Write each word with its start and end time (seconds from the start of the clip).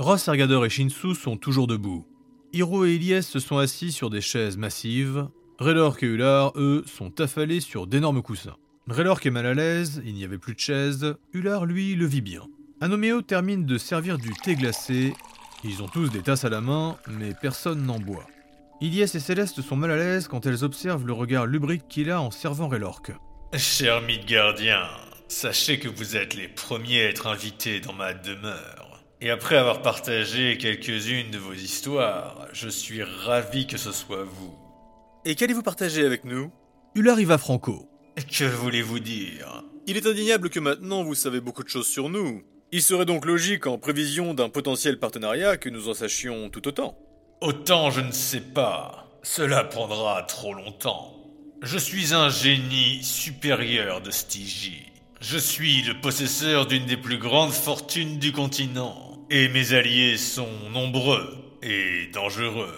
Ross, 0.00 0.28
Ergader 0.28 0.60
et 0.64 0.70
Shinsu 0.70 1.14
sont 1.14 1.36
toujours 1.36 1.66
debout. 1.66 2.06
Hiro 2.54 2.86
et 2.86 2.94
Ilyes 2.94 3.22
se 3.22 3.38
sont 3.38 3.58
assis 3.58 3.92
sur 3.92 4.08
des 4.08 4.22
chaises 4.22 4.56
massives. 4.56 5.28
Raylork 5.58 6.02
et 6.02 6.06
Ular, 6.06 6.54
eux, 6.56 6.82
sont 6.86 7.20
affalés 7.20 7.60
sur 7.60 7.86
d'énormes 7.86 8.22
coussins. 8.22 8.56
Raylork 8.88 9.26
est 9.26 9.30
mal 9.30 9.44
à 9.44 9.52
l'aise, 9.52 10.00
il 10.06 10.14
n'y 10.14 10.24
avait 10.24 10.38
plus 10.38 10.54
de 10.54 10.58
chaises. 10.58 11.16
Ular, 11.34 11.66
lui, 11.66 11.96
le 11.96 12.06
vit 12.06 12.22
bien. 12.22 12.46
Anoméo 12.80 13.20
termine 13.20 13.66
de 13.66 13.76
servir 13.76 14.16
du 14.16 14.30
thé 14.42 14.54
glacé. 14.54 15.12
Ils 15.64 15.82
ont 15.82 15.88
tous 15.88 16.08
des 16.08 16.22
tasses 16.22 16.46
à 16.46 16.48
la 16.48 16.62
main, 16.62 16.96
mais 17.06 17.34
personne 17.38 17.84
n'en 17.84 17.98
boit. 17.98 18.26
Ilyes 18.80 19.02
et 19.02 19.06
Céleste 19.06 19.60
sont 19.60 19.76
mal 19.76 19.90
à 19.90 19.96
l'aise 19.96 20.28
quand 20.28 20.46
elles 20.46 20.64
observent 20.64 21.06
le 21.06 21.12
regard 21.12 21.44
lubrique 21.44 21.88
qu'il 21.90 22.10
a 22.10 22.22
en 22.22 22.30
servant 22.30 22.68
Raylork. 22.68 23.12
Cher 23.54 24.00
Midgardien, 24.00 24.80
sachez 25.28 25.78
que 25.78 25.88
vous 25.88 26.16
êtes 26.16 26.32
les 26.32 26.48
premiers 26.48 27.02
à 27.02 27.08
être 27.10 27.26
invités 27.26 27.80
dans 27.80 27.92
ma 27.92 28.14
demeure. 28.14 28.89
Et 29.22 29.28
après 29.28 29.58
avoir 29.58 29.82
partagé 29.82 30.56
quelques-unes 30.56 31.30
de 31.30 31.36
vos 31.36 31.52
histoires, 31.52 32.48
je 32.54 32.70
suis 32.70 33.02
ravi 33.02 33.66
que 33.66 33.76
ce 33.76 33.92
soit 33.92 34.24
vous. 34.24 34.54
Et 35.26 35.34
qu'allez-vous 35.34 35.62
partager 35.62 36.06
avec 36.06 36.24
nous? 36.24 36.50
Ular 36.94 37.20
y 37.20 37.26
va 37.26 37.36
franco. 37.36 37.86
Que 38.16 38.44
voulez-vous 38.44 38.98
dire? 38.98 39.62
Il 39.86 39.98
est 39.98 40.06
indéniable 40.06 40.48
que 40.48 40.58
maintenant 40.58 41.02
vous 41.02 41.14
savez 41.14 41.42
beaucoup 41.42 41.62
de 41.62 41.68
choses 41.68 41.86
sur 41.86 42.08
nous. 42.08 42.42
Il 42.72 42.80
serait 42.80 43.04
donc 43.04 43.26
logique, 43.26 43.66
en 43.66 43.76
prévision 43.76 44.32
d'un 44.32 44.48
potentiel 44.48 44.98
partenariat, 44.98 45.58
que 45.58 45.68
nous 45.68 45.90
en 45.90 45.94
sachions 45.94 46.48
tout 46.48 46.66
autant. 46.66 46.96
Autant 47.42 47.90
je 47.90 48.00
ne 48.00 48.12
sais 48.12 48.40
pas. 48.40 49.06
Cela 49.22 49.64
prendra 49.64 50.22
trop 50.22 50.54
longtemps. 50.54 51.14
Je 51.60 51.76
suis 51.76 52.14
un 52.14 52.30
génie 52.30 53.02
supérieur 53.02 54.00
de 54.00 54.10
Stygie. 54.10 54.86
Je 55.20 55.36
suis 55.36 55.82
le 55.82 56.00
possesseur 56.00 56.64
d'une 56.64 56.86
des 56.86 56.96
plus 56.96 57.18
grandes 57.18 57.52
fortunes 57.52 58.18
du 58.18 58.32
continent. 58.32 59.09
Et 59.32 59.48
mes 59.48 59.74
alliés 59.74 60.16
sont 60.16 60.48
nombreux 60.72 61.36
et 61.62 62.08
dangereux. 62.12 62.74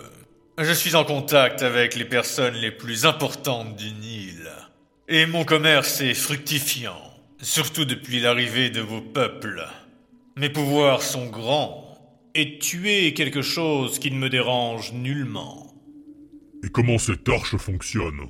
Je 0.58 0.72
suis 0.72 0.94
en 0.94 1.02
contact 1.02 1.62
avec 1.62 1.96
les 1.96 2.04
personnes 2.04 2.56
les 2.56 2.70
plus 2.70 3.06
importantes 3.06 3.74
du 3.74 3.90
Nil. 3.90 4.50
Et 5.08 5.24
mon 5.24 5.44
commerce 5.44 6.02
est 6.02 6.12
fructifiant, 6.12 7.00
surtout 7.40 7.86
depuis 7.86 8.20
l'arrivée 8.20 8.68
de 8.68 8.82
vos 8.82 9.00
peuples. 9.00 9.66
Mes 10.36 10.50
pouvoirs 10.50 11.00
sont 11.00 11.30
grands, 11.30 11.88
et 12.34 12.58
tuer 12.58 13.06
est 13.06 13.14
quelque 13.14 13.40
chose 13.40 13.98
qui 13.98 14.10
ne 14.10 14.18
me 14.18 14.28
dérange 14.28 14.92
nullement. 14.92 15.72
Et 16.62 16.68
comment 16.68 16.98
cette 16.98 17.26
arche 17.30 17.56
fonctionne? 17.56 18.28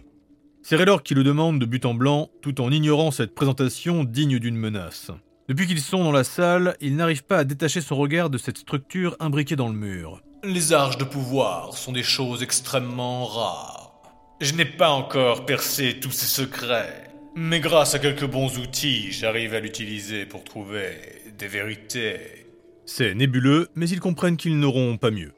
C'est 0.62 0.76
Raylor 0.76 1.02
qui 1.02 1.14
le 1.14 1.24
demande 1.24 1.58
de 1.58 1.66
but 1.66 1.84
en 1.84 1.94
blanc, 1.94 2.30
tout 2.40 2.60
en 2.60 2.70
ignorant 2.70 3.10
cette 3.10 3.34
présentation 3.34 4.04
digne 4.04 4.38
d'une 4.38 4.56
menace. 4.56 5.10
Depuis 5.52 5.66
qu'ils 5.66 5.82
sont 5.82 6.02
dans 6.02 6.12
la 6.12 6.24
salle, 6.24 6.78
il 6.80 6.96
n'arrive 6.96 7.24
pas 7.24 7.36
à 7.36 7.44
détacher 7.44 7.82
son 7.82 7.94
regard 7.94 8.30
de 8.30 8.38
cette 8.38 8.56
structure 8.56 9.16
imbriquée 9.20 9.54
dans 9.54 9.68
le 9.68 9.74
mur. 9.74 10.22
Les 10.42 10.72
arches 10.72 10.96
de 10.96 11.04
pouvoir 11.04 11.76
sont 11.76 11.92
des 11.92 12.02
choses 12.02 12.42
extrêmement 12.42 13.26
rares. 13.26 13.92
Je 14.40 14.54
n'ai 14.54 14.64
pas 14.64 14.88
encore 14.88 15.44
percé 15.44 16.00
tous 16.00 16.10
ces 16.10 16.24
secrets, 16.24 17.04
mais 17.36 17.60
grâce 17.60 17.94
à 17.94 17.98
quelques 17.98 18.24
bons 18.24 18.56
outils, 18.56 19.12
j'arrive 19.12 19.52
à 19.52 19.60
l'utiliser 19.60 20.24
pour 20.24 20.42
trouver 20.42 20.96
des 21.38 21.48
vérités. 21.48 22.46
C'est 22.86 23.14
nébuleux, 23.14 23.68
mais 23.74 23.90
ils 23.90 24.00
comprennent 24.00 24.38
qu'ils 24.38 24.58
n'auront 24.58 24.96
pas 24.96 25.10
mieux. 25.10 25.34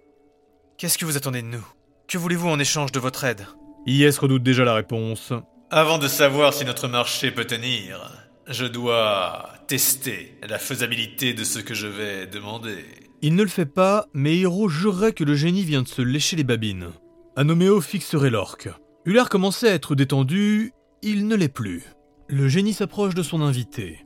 Qu'est-ce 0.79 0.97
que 0.97 1.07
vous 1.07 1.17
attendez 1.17 1.43
de 1.43 1.49
nous? 1.49 1.67
Que 2.07 2.19
voulez-vous 2.19 2.49
en 2.49 2.61
échange 2.61 2.93
de 2.93 3.01
votre 3.01 3.25
aide? 3.25 3.49
IS 3.85 4.17
redoute 4.21 4.45
déjà 4.45 4.63
la 4.63 4.75
réponse? 4.75 5.33
Avant 5.73 5.99
de 5.99 6.07
savoir 6.07 6.55
si 6.55 6.65
notre 6.65 6.87
marché 6.87 7.33
peut 7.33 7.47
tenir, 7.47 8.24
je 8.49 8.67
dois 8.67 9.51
tester 9.67 10.35
la 10.47 10.59
faisabilité 10.59 11.35
de 11.35 11.45
ce 11.45 11.59
que 11.59 11.75
je 11.75 11.87
vais 11.87 12.27
demander. 12.27 12.85
Il 13.23 13.35
ne 13.35 13.43
le 13.43 13.49
fait 13.49 13.67
pas, 13.67 14.07
mais 14.13 14.37
Hiro 14.37 14.69
jurerait 14.69 15.13
que 15.13 15.25
le 15.25 15.35
génie 15.35 15.63
vient 15.65 15.83
de 15.83 15.89
se 15.89 16.03
lécher 16.03 16.37
les 16.37 16.45
babines. 16.45 16.91
Anoméo 17.37 17.81
fixerait 17.81 18.31
l'orque. 18.31 18.69
Ular 19.07 19.29
commençait 19.29 19.71
à 19.71 19.75
être 19.75 19.95
détendu, 19.95 20.73
il 21.03 21.27
ne 21.27 21.35
l'est 21.35 21.49
plus. 21.49 21.85
Le 22.29 22.49
génie 22.49 22.73
s'approche 22.73 23.15
de 23.15 23.23
son 23.23 23.41
invité. 23.41 23.99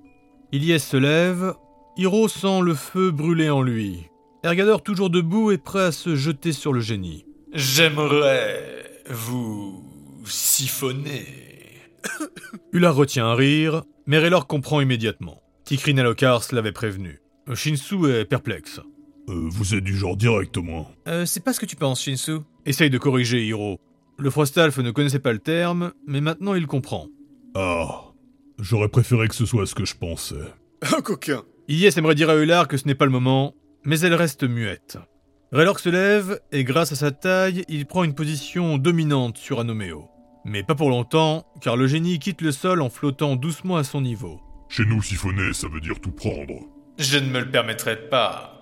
Ilyes 0.53 0.81
se 0.81 0.97
lève, 0.97 1.55
Hiro 1.97 2.29
sent 2.29 2.61
le 2.63 2.75
feu 2.75 3.11
brûler 3.11 3.51
en 3.51 3.63
lui. 3.63 4.07
Ergador 4.45 4.83
toujours 4.83 5.11
debout 5.11 5.51
est 5.51 5.59
prêt 5.59 5.83
à 5.83 5.93
se 5.93 6.15
jeter 6.15 6.53
sur 6.53 6.73
le 6.73 6.81
génie. 6.81 7.27
J'aimerais 7.53 9.03
vous 9.11 9.85
siphonner. 10.25 11.58
Ular 12.73 12.95
retient 12.95 13.27
un 13.27 13.35
rire, 13.35 13.83
mais 14.07 14.19
Raylor 14.19 14.47
comprend 14.47 14.81
immédiatement. 14.81 15.43
Tikrin 15.65 15.99
Alokars 15.99 16.45
l'avait 16.53 16.73
prévenu. 16.73 17.21
Shinsu 17.55 18.11
est 18.11 18.25
perplexe. 18.25 18.81
Euh, 19.29 19.49
vous 19.51 19.75
êtes 19.75 19.85
du 19.85 19.97
genre 19.97 20.17
direct, 20.17 20.57
au 20.57 20.63
moins. 20.63 20.87
Euh, 21.07 21.27
c'est 21.27 21.45
pas 21.45 21.53
ce 21.53 21.61
que 21.61 21.67
tu 21.67 21.77
penses, 21.77 22.03
Shinsu. 22.03 22.39
Essaye 22.67 22.91
de 22.91 22.99
corriger 22.99 23.47
Hiro. 23.47 23.79
Le 24.19 24.31
Frostalf 24.31 24.79
ne 24.79 24.91
connaissait 24.91 25.19
pas 25.19 25.33
le 25.33 25.39
terme, 25.39 25.93
mais 26.07 26.21
maintenant 26.21 26.55
il 26.55 26.67
comprend. 26.67 27.07
Ah, 27.55 28.07
j'aurais 28.59 28.89
préféré 28.89 29.29
que 29.29 29.35
ce 29.35 29.47
soit 29.47 29.67
ce 29.67 29.75
que 29.75 29.85
je 29.85 29.95
pensais. 29.95 30.37
Un 30.83 31.01
coquin 31.03 31.43
Ilyes 31.69 31.99
aimerait 31.99 32.15
dire 32.15 32.31
à 32.31 32.37
Ular 32.37 32.67
que 32.67 32.77
ce 32.77 32.87
n'est 32.87 32.95
pas 32.95 33.05
le 33.05 33.11
moment, 33.11 33.55
mais 33.85 34.01
elle 34.01 34.15
reste 34.15 34.43
muette. 34.45 34.99
Raylor 35.53 35.79
se 35.79 35.89
lève, 35.89 36.41
et 36.51 36.65
grâce 36.65 36.93
à 36.93 36.97
sa 36.97 37.11
taille, 37.11 37.65
il 37.69 37.87
prend 37.87 38.05
une 38.05 38.15
position 38.15 38.77
dominante 38.79 39.39
sur 39.39 39.61
Anoméo. 39.61 40.09
Mais 40.49 40.63
pas 40.63 40.75
pour 40.75 40.89
longtemps, 40.89 41.45
car 41.61 41.77
le 41.77 41.87
génie 41.87 42.19
quitte 42.19 42.41
le 42.41 42.53
sol 42.53 42.81
en 42.81 42.89
flottant 42.89 43.37
doucement 43.37 43.77
à 43.77 43.85
son 43.85 44.01
niveau. 44.01 44.41
Chez 44.71 44.85
nous, 44.87 45.03
siphonner, 45.03 45.53
ça 45.53 45.69
veut 45.69 45.81
dire 45.81 46.01
tout 46.01 46.11
prendre. 46.11 46.55
Je 46.99 47.19
ne 47.19 47.29
me 47.29 47.41
le 47.41 47.51
permettrai 47.51 48.09
pas. 48.09 48.55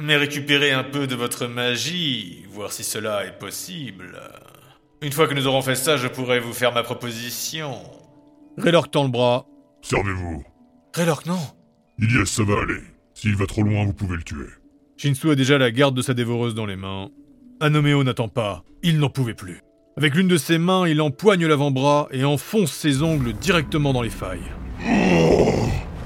Mais 0.00 0.16
récupérer 0.16 0.70
un 0.72 0.84
peu 0.84 1.06
de 1.06 1.16
votre 1.16 1.46
magie, 1.46 2.44
voir 2.50 2.72
si 2.72 2.84
cela 2.84 3.26
est 3.26 3.38
possible. 3.38 4.16
Une 5.02 5.12
fois 5.12 5.26
que 5.26 5.34
nous 5.34 5.46
aurons 5.48 5.62
fait 5.62 5.74
ça, 5.74 5.96
je 5.96 6.06
pourrai 6.06 6.38
vous 6.38 6.52
faire 6.52 6.72
ma 6.72 6.82
proposition. 6.82 7.78
Raylor 8.56 8.88
tend 8.88 9.04
le 9.04 9.10
bras. 9.10 9.46
Servez-vous. 9.82 10.44
Raylork, 10.94 11.26
non 11.26 11.40
Ilyes, 11.98 12.26
ça 12.26 12.44
va 12.44 12.60
aller. 12.62 12.80
S'il 13.12 13.34
va 13.36 13.46
trop 13.46 13.62
loin, 13.62 13.84
vous 13.84 13.92
pouvez 13.92 14.16
le 14.16 14.22
tuer. 14.22 14.46
Shinsu 14.96 15.30
a 15.30 15.34
déjà 15.34 15.58
la 15.58 15.72
garde 15.72 15.96
de 15.96 16.02
sa 16.02 16.14
dévoreuse 16.14 16.54
dans 16.54 16.66
les 16.66 16.76
mains. 16.76 17.10
Anoméo 17.60 18.04
n'attend 18.04 18.28
pas, 18.28 18.62
il 18.84 18.98
n'en 18.98 19.10
pouvait 19.10 19.34
plus. 19.34 19.60
Avec 19.96 20.16
l'une 20.16 20.26
de 20.26 20.36
ses 20.36 20.58
mains, 20.58 20.88
il 20.88 21.00
empoigne 21.00 21.46
l'avant-bras 21.46 22.08
et 22.10 22.24
enfonce 22.24 22.72
ses 22.72 23.02
ongles 23.04 23.32
directement 23.32 23.92
dans 23.92 24.02
les 24.02 24.10
failles. 24.10 24.50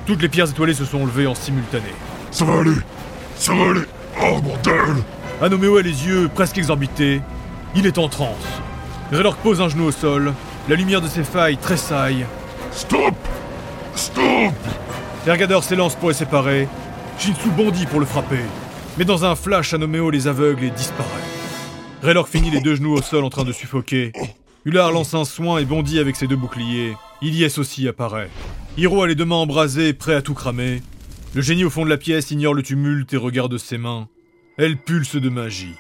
Toutes 0.06 0.21
les 0.21 0.28
pierres 0.28 0.50
étoilées 0.50 0.75
se 0.75 0.84
sont 0.84 1.06
levées 1.06 1.26
en 1.26 1.34
simultané. 1.34 1.88
Ça 2.31 2.44
va 2.44 2.60
aller 2.60 2.75
Ça 3.37 3.54
va 3.54 3.71
aller 3.71 3.81
Oh, 4.21 4.41
bordel 4.43 4.97
Anoméo 5.41 5.78
a 5.78 5.82
les 5.82 6.06
yeux 6.06 6.28
presque 6.34 6.59
exorbités. 6.59 7.22
Il 7.75 7.87
est 7.87 7.97
en 7.97 8.09
transe. 8.09 8.60
Raylor 9.10 9.37
pose 9.37 9.62
un 9.62 9.69
genou 9.71 9.84
au 9.84 9.93
sol. 9.93 10.34
La 10.69 10.76
lumière 10.76 11.00
de 11.00 11.09
ses 11.09 11.25
failles 11.25 11.56
tressaille. 11.56 12.26
Stop 12.72 13.15
Stop 13.94 14.53
Ergador 15.26 15.65
s'élance 15.65 15.94
pour 15.94 16.10
les 16.10 16.15
séparer. 16.15 16.69
Shinsu 17.19 17.49
bondit 17.56 17.87
pour 17.87 18.00
le 18.00 18.06
frapper. 18.06 18.44
Mais 18.99 19.06
dans 19.06 19.25
un 19.25 19.34
flash, 19.34 19.72
Anoméo 19.72 20.10
les 20.10 20.26
aveugle 20.28 20.65
et 20.65 20.70
disparaît. 20.70 21.28
Raylor 22.03 22.29
finit 22.29 22.51
les 22.51 22.61
deux 22.61 22.77
genoux 22.77 22.95
au 22.95 23.03
sol 23.03 23.25
en 23.25 23.31
train 23.31 23.45
de 23.45 23.53
suffoquer. 23.53 24.13
Ular 24.65 24.93
lance 24.93 25.15
un 25.15 25.25
soin 25.25 25.59
et 25.59 25.65
bondit 25.65 25.99
avec 25.99 26.15
ses 26.15 26.29
deux 26.29 26.37
boucliers. 26.37 26.95
Ilyes 27.23 27.59
aussi 27.59 27.89
apparaît. 27.89 28.31
Hiro 28.77 29.03
a 29.03 29.09
les 29.09 29.17
deux 29.17 29.25
mains 29.25 29.37
embrasées, 29.37 29.93
prêt 29.93 30.15
à 30.15 30.23
tout 30.23 30.35
cramer. 30.35 30.81
Le 31.35 31.43
génie 31.43 31.65
au 31.65 31.71
fond 31.71 31.85
de 31.85 31.91
la 31.91 31.97
pièce 31.97 32.31
ignore 32.31 32.55
le 32.55 32.63
tumulte 32.63 33.13
et 33.13 33.17
regarde 33.17 33.59
ses 33.59 33.79
mains. 33.79 34.09
Elle 34.57 34.77
pulse 34.77 35.17
de 35.17 35.29
magie. 35.29 35.75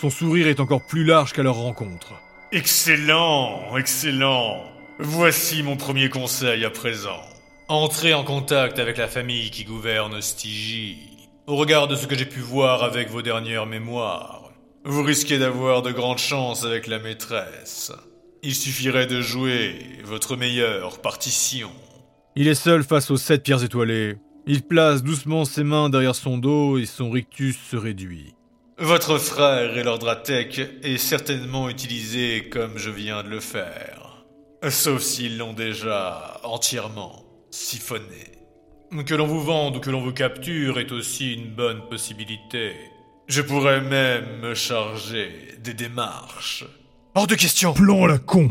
Son 0.00 0.10
sourire 0.10 0.46
est 0.46 0.60
encore 0.60 0.86
plus 0.86 1.04
large 1.04 1.32
qu'à 1.32 1.42
leur 1.42 1.56
rencontre. 1.56 2.14
Excellent, 2.52 3.76
excellent. 3.76 4.62
Voici 5.00 5.64
mon 5.64 5.76
premier 5.76 6.08
conseil 6.08 6.64
à 6.64 6.70
présent. 6.70 7.20
Entrez 7.68 8.14
en 8.14 8.22
contact 8.22 8.78
avec 8.78 8.96
la 8.96 9.08
famille 9.08 9.50
qui 9.50 9.64
gouverne 9.64 10.20
Stygie. 10.20 10.98
Au 11.46 11.56
regard 11.56 11.88
de 11.88 11.96
ce 11.96 12.06
que 12.06 12.16
j'ai 12.16 12.26
pu 12.26 12.40
voir 12.40 12.84
avec 12.84 13.10
vos 13.10 13.22
dernières 13.22 13.66
mémoires, 13.66 14.33
vous 14.84 15.02
risquez 15.02 15.38
d'avoir 15.38 15.82
de 15.82 15.92
grandes 15.92 16.18
chances 16.18 16.64
avec 16.64 16.86
la 16.86 16.98
maîtresse. 16.98 17.92
Il 18.42 18.54
suffirait 18.54 19.06
de 19.06 19.22
jouer 19.22 19.78
votre 20.04 20.36
meilleure 20.36 21.00
partition. 21.00 21.70
Il 22.36 22.48
est 22.48 22.54
seul 22.54 22.84
face 22.84 23.10
aux 23.10 23.16
sept 23.16 23.42
pierres 23.42 23.64
étoilées. 23.64 24.16
Il 24.46 24.62
place 24.62 25.02
doucement 25.02 25.46
ses 25.46 25.64
mains 25.64 25.88
derrière 25.88 26.14
son 26.14 26.36
dos 26.36 26.76
et 26.76 26.84
son 26.84 27.10
rictus 27.10 27.56
se 27.70 27.76
réduit. 27.76 28.34
Votre 28.76 29.18
frère 29.18 29.78
et 29.78 29.82
l'Ordratek 29.82 30.60
est 30.82 30.98
certainement 30.98 31.70
utilisé 31.70 32.50
comme 32.50 32.76
je 32.76 32.90
viens 32.90 33.22
de 33.22 33.28
le 33.28 33.40
faire. 33.40 34.24
Sauf 34.68 35.00
s'ils 35.00 35.38
l'ont 35.38 35.52
déjà 35.52 36.40
entièrement 36.42 37.24
siphonné. 37.50 38.32
Que 39.06 39.14
l'on 39.14 39.26
vous 39.26 39.42
vende 39.42 39.76
ou 39.76 39.80
que 39.80 39.90
l'on 39.90 40.02
vous 40.02 40.12
capture 40.12 40.78
est 40.78 40.92
aussi 40.92 41.34
une 41.34 41.54
bonne 41.54 41.88
possibilité. 41.88 42.74
Je 43.26 43.40
pourrais 43.40 43.80
même 43.80 44.40
me 44.40 44.54
charger 44.54 45.30
des 45.62 45.72
démarches. 45.72 46.64
Hors 47.14 47.26
de 47.26 47.34
question 47.34 47.72
Plan 47.72 48.04
à 48.04 48.08
la 48.08 48.18
con 48.18 48.50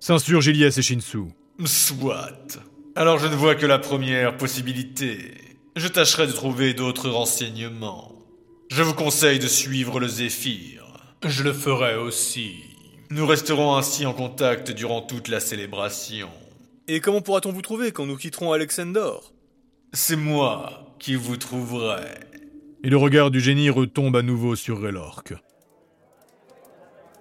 S'insurgent 0.00 0.50
Ilyes 0.50 0.76
et 0.76 0.82
Shinsu. 0.82 1.18
Soit. 1.64 2.58
Alors 2.96 3.18
je 3.18 3.28
ne 3.28 3.36
vois 3.36 3.54
que 3.54 3.66
la 3.66 3.78
première 3.78 4.36
possibilité. 4.36 5.34
Je 5.76 5.86
tâcherai 5.86 6.26
de 6.26 6.32
trouver 6.32 6.74
d'autres 6.74 7.10
renseignements. 7.10 8.12
Je 8.70 8.82
vous 8.82 8.94
conseille 8.94 9.38
de 9.38 9.46
suivre 9.46 10.00
le 10.00 10.08
Zéphyr. 10.08 10.84
Je 11.24 11.42
le 11.44 11.52
ferai 11.52 11.96
aussi. 11.96 12.56
Nous 13.10 13.26
resterons 13.26 13.76
ainsi 13.76 14.04
en 14.04 14.12
contact 14.12 14.72
durant 14.72 15.00
toute 15.00 15.28
la 15.28 15.40
célébration. 15.40 16.28
Et 16.88 17.00
comment 17.00 17.20
pourra-t-on 17.20 17.52
vous 17.52 17.62
trouver 17.62 17.92
quand 17.92 18.06
nous 18.06 18.16
quitterons 18.16 18.52
Alexandor? 18.52 19.32
C'est 19.92 20.16
moi 20.16 20.94
qui 20.98 21.14
vous 21.14 21.36
trouverai. 21.36 22.20
Et 22.84 22.90
le 22.90 22.96
regard 22.96 23.30
du 23.30 23.40
génie 23.40 23.70
retombe 23.70 24.14
à 24.14 24.22
nouveau 24.22 24.54
sur 24.54 24.80
Raylork. 24.80 25.34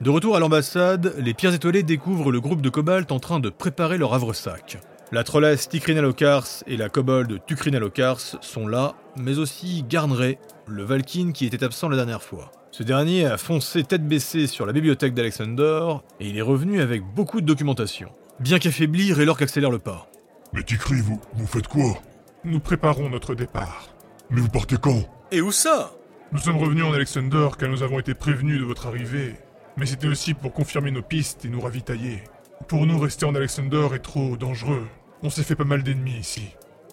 De 0.02 0.12
retour 0.12 0.36
à 0.36 0.40
l'ambassade, 0.40 1.16
les 1.18 1.34
pierres 1.34 1.56
étoilées 1.56 1.82
découvrent 1.82 2.32
le 2.32 2.40
groupe 2.40 2.62
de 2.62 2.70
Cobalt 2.70 3.12
en 3.12 3.20
train 3.20 3.40
de 3.40 3.50
préparer 3.50 3.98
leur 3.98 4.14
havre-sac. 4.14 4.78
La 5.12 5.24
trollesse 5.24 5.68
Tikrinalokars 5.70 6.64
et 6.68 6.78
la 6.78 6.90
kobold 6.90 7.40
Tukrinalokars 7.48 8.38
sont 8.42 8.68
là, 8.68 8.94
mais 9.16 9.40
aussi 9.40 9.84
Garnray, 9.90 10.38
le 10.68 10.84
Valkyne 10.84 11.34
qui 11.34 11.46
était 11.46 11.64
absent 11.64 11.90
la 11.90 11.96
dernière 11.96 12.22
fois. 12.22 12.52
Ce 12.72 12.84
dernier 12.84 13.26
a 13.26 13.38
foncé 13.38 13.84
tête 13.84 14.08
baissée 14.08 14.46
sur 14.46 14.68
la 14.68 14.74
bibliothèque 14.74 15.16
d'Alexander 15.16 15.96
et 16.20 16.28
il 16.28 16.38
est 16.38 16.42
revenu 16.42 16.82
avec 16.82 17.02
beaucoup 17.16 17.42
de 17.42 17.46
documentation. 17.48 18.10
Bien 18.40 18.60
qu'affaibli, 18.60 19.14
Raylork 19.14 19.42
accélère 19.42 19.72
le 19.72 19.80
pas. 19.80 20.08
Mais 20.54 20.62
Tikri, 20.62 21.02
vous, 21.02 21.20
vous 21.34 21.48
faites 21.48 21.68
quoi? 21.68 21.98
Nous 22.44 22.60
préparons 22.60 23.10
notre 23.10 23.34
départ. 23.34 23.97
Mais 24.30 24.42
vous 24.42 24.50
partez 24.50 24.78
quand? 24.78 25.04
Et 25.32 25.42
où 25.42 25.52
ça? 25.52 25.92
Nous 26.32 26.40
sommes 26.40 26.58
revenus 26.58 26.84
en 26.84 26.94
Alexander 26.94 27.50
car 27.58 27.70
nous 27.70 27.84
avons 27.84 28.00
été 28.00 28.14
prévenus 28.14 28.60
de 28.60 28.66
votre 28.66 28.88
arrivée. 28.88 29.36
Mais 29.78 29.86
c'était 29.86 30.08
aussi 30.08 30.34
pour 30.34 30.54
confirmer 30.54 30.92
nos 30.92 31.02
pistes 31.02 31.46
et 31.46 31.50
nous 31.50 31.62
ravitailler. 31.62 32.24
Pour 32.68 32.86
nous, 32.86 33.00
rester 33.00 33.26
en 33.26 33.36
Alexander 33.36 33.88
est 33.94 34.00
trop 34.00 34.36
dangereux. 34.36 34.86
On 35.24 35.30
s'est 35.30 35.44
fait 35.44 35.56
pas 35.56 35.64
mal 35.64 35.84
d'ennemis 35.84 36.18
ici. 36.20 36.50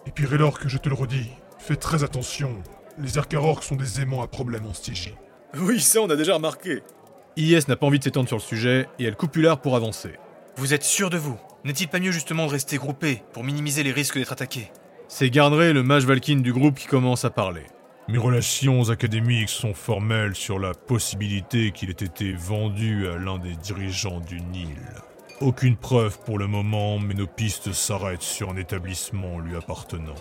Et 0.07 0.11
puis 0.11 0.25
Raylork, 0.25 0.67
je 0.67 0.77
te 0.77 0.87
le 0.87 0.95
redis, 0.95 1.31
fais 1.59 1.75
très 1.75 2.03
attention. 2.03 2.63
Les 2.97 3.17
Arcarorks 3.17 3.63
sont 3.63 3.75
des 3.75 3.99
aimants 3.99 4.21
à 4.21 4.27
problème 4.27 4.65
en 4.65 4.73
Stygie. 4.73 5.15
Oui, 5.57 5.81
ça 5.81 5.99
on 6.01 6.09
a 6.09 6.15
déjà 6.15 6.35
remarqué. 6.35 6.83
IS 7.35 7.67
n'a 7.67 7.75
pas 7.75 7.87
envie 7.87 7.99
de 7.99 8.03
s'étendre 8.03 8.27
sur 8.27 8.37
le 8.37 8.41
sujet 8.41 8.87
et 8.99 9.03
elle 9.03 9.15
coupe 9.17 9.35
Ular 9.35 9.59
pour 9.59 9.75
avancer. 9.75 10.11
Vous 10.55 10.73
êtes 10.73 10.83
sûr 10.83 11.09
de 11.09 11.17
vous? 11.17 11.37
N'est-il 11.65 11.89
pas 11.89 11.99
mieux 11.99 12.11
justement 12.11 12.45
de 12.45 12.51
rester 12.51 12.77
groupé 12.77 13.23
pour 13.33 13.43
minimiser 13.43 13.83
les 13.83 13.91
risques 13.91 14.17
d'être 14.17 14.31
attaqué 14.31 14.71
C'est 15.07 15.29
Garnray, 15.29 15.71
le 15.71 15.83
mage 15.83 16.05
Valkyne 16.05 16.41
du 16.41 16.51
groupe, 16.51 16.79
qui 16.79 16.87
commence 16.87 17.25
à 17.25 17.29
parler. 17.29 17.61
Mes 18.07 18.17
relations 18.17 18.89
académiques 18.89 19.49
sont 19.49 19.73
formelles 19.73 20.35
sur 20.35 20.57
la 20.57 20.73
possibilité 20.73 21.71
qu'il 21.71 21.89
ait 21.89 21.93
été 21.93 22.33
vendu 22.33 23.07
à 23.07 23.17
l'un 23.17 23.37
des 23.37 23.55
dirigeants 23.55 24.19
du 24.19 24.41
Nil. 24.41 24.81
Aucune 25.41 25.77
preuve 25.77 26.19
pour 26.25 26.39
le 26.39 26.47
moment, 26.47 26.97
mais 26.97 27.13
nos 27.13 27.27
pistes 27.27 27.71
s'arrêtent 27.71 28.23
sur 28.23 28.49
un 28.49 28.57
établissement 28.57 29.39
lui 29.39 29.55
appartenant. 29.55 30.15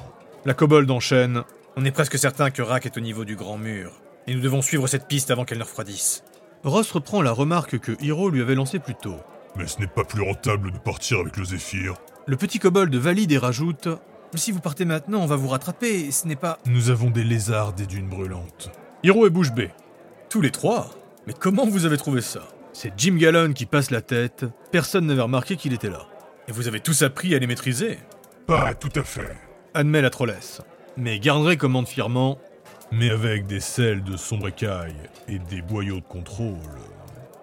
La 0.44 0.54
kobold 0.54 0.90
enchaîne. 0.90 1.44
On 1.76 1.84
est 1.84 1.90
presque 1.90 2.18
certain 2.18 2.50
que 2.50 2.62
Rak 2.62 2.84
est 2.84 2.98
au 2.98 3.00
niveau 3.00 3.24
du 3.24 3.36
grand 3.36 3.56
mur. 3.56 3.92
Et 4.26 4.34
nous 4.34 4.40
devons 4.40 4.62
suivre 4.62 4.86
cette 4.86 5.08
piste 5.08 5.30
avant 5.30 5.44
qu'elle 5.44 5.58
ne 5.58 5.64
refroidisse. 5.64 6.24
Ross 6.62 6.90
reprend 6.92 7.22
la 7.22 7.32
remarque 7.32 7.78
que 7.78 7.92
Hiro 8.02 8.28
lui 8.28 8.42
avait 8.42 8.54
lancée 8.54 8.78
plus 8.78 8.94
tôt. 8.94 9.18
Mais 9.56 9.66
ce 9.66 9.80
n'est 9.80 9.86
pas 9.86 10.04
plus 10.04 10.22
rentable 10.22 10.72
de 10.72 10.78
partir 10.78 11.20
avec 11.20 11.36
le 11.36 11.44
Zéphyr. 11.44 11.94
Le 12.26 12.36
petit 12.36 12.58
kobold 12.58 12.94
valide 12.94 13.32
et 13.32 13.38
rajoute 13.38 13.88
Si 14.36 14.50
vous 14.50 14.60
partez 14.60 14.84
maintenant, 14.84 15.20
on 15.20 15.26
va 15.26 15.36
vous 15.36 15.48
rattraper, 15.48 16.10
ce 16.10 16.26
n'est 16.26 16.36
pas. 16.36 16.58
Nous 16.66 16.90
avons 16.90 17.10
des 17.10 17.22
lézards 17.24 17.72
des 17.72 17.86
dunes 17.86 18.08
brûlantes. 18.08 18.70
Hiro 19.04 19.26
est 19.26 19.30
bouche 19.30 19.52
bée. 19.52 19.70
Tous 20.28 20.40
les 20.40 20.50
trois 20.50 20.90
Mais 21.26 21.34
comment 21.38 21.66
vous 21.66 21.84
avez 21.84 21.96
trouvé 21.96 22.20
ça? 22.20 22.40
C'est 22.72 22.92
Jim 22.96 23.16
Gallon 23.16 23.52
qui 23.52 23.64
passe 23.66 23.90
la 23.92 24.00
tête. 24.02 24.44
Personne 24.72 25.06
n'avait 25.06 25.22
remarqué 25.22 25.56
qu'il 25.56 25.72
était 25.72 25.88
là. 25.88 26.06
Et 26.48 26.52
vous 26.52 26.66
avez 26.66 26.80
tous 26.80 27.02
appris 27.02 27.34
à 27.34 27.38
les 27.38 27.46
maîtriser? 27.46 27.98
Pas 28.46 28.74
tout 28.74 28.90
à 28.96 29.04
fait. 29.04 29.36
Admet 29.72 30.02
la 30.02 30.10
trollesse. 30.10 30.60
Mais 30.96 31.20
Garnray 31.20 31.56
commande 31.56 31.86
fièrement 31.86 32.38
Mais 32.90 33.10
avec 33.10 33.46
des 33.46 33.60
selles 33.60 34.02
de 34.02 34.16
sombre 34.16 34.48
écaille 34.48 34.96
et 35.28 35.38
des 35.38 35.62
boyaux 35.62 36.00
de 36.00 36.06
contrôle. 36.06 36.56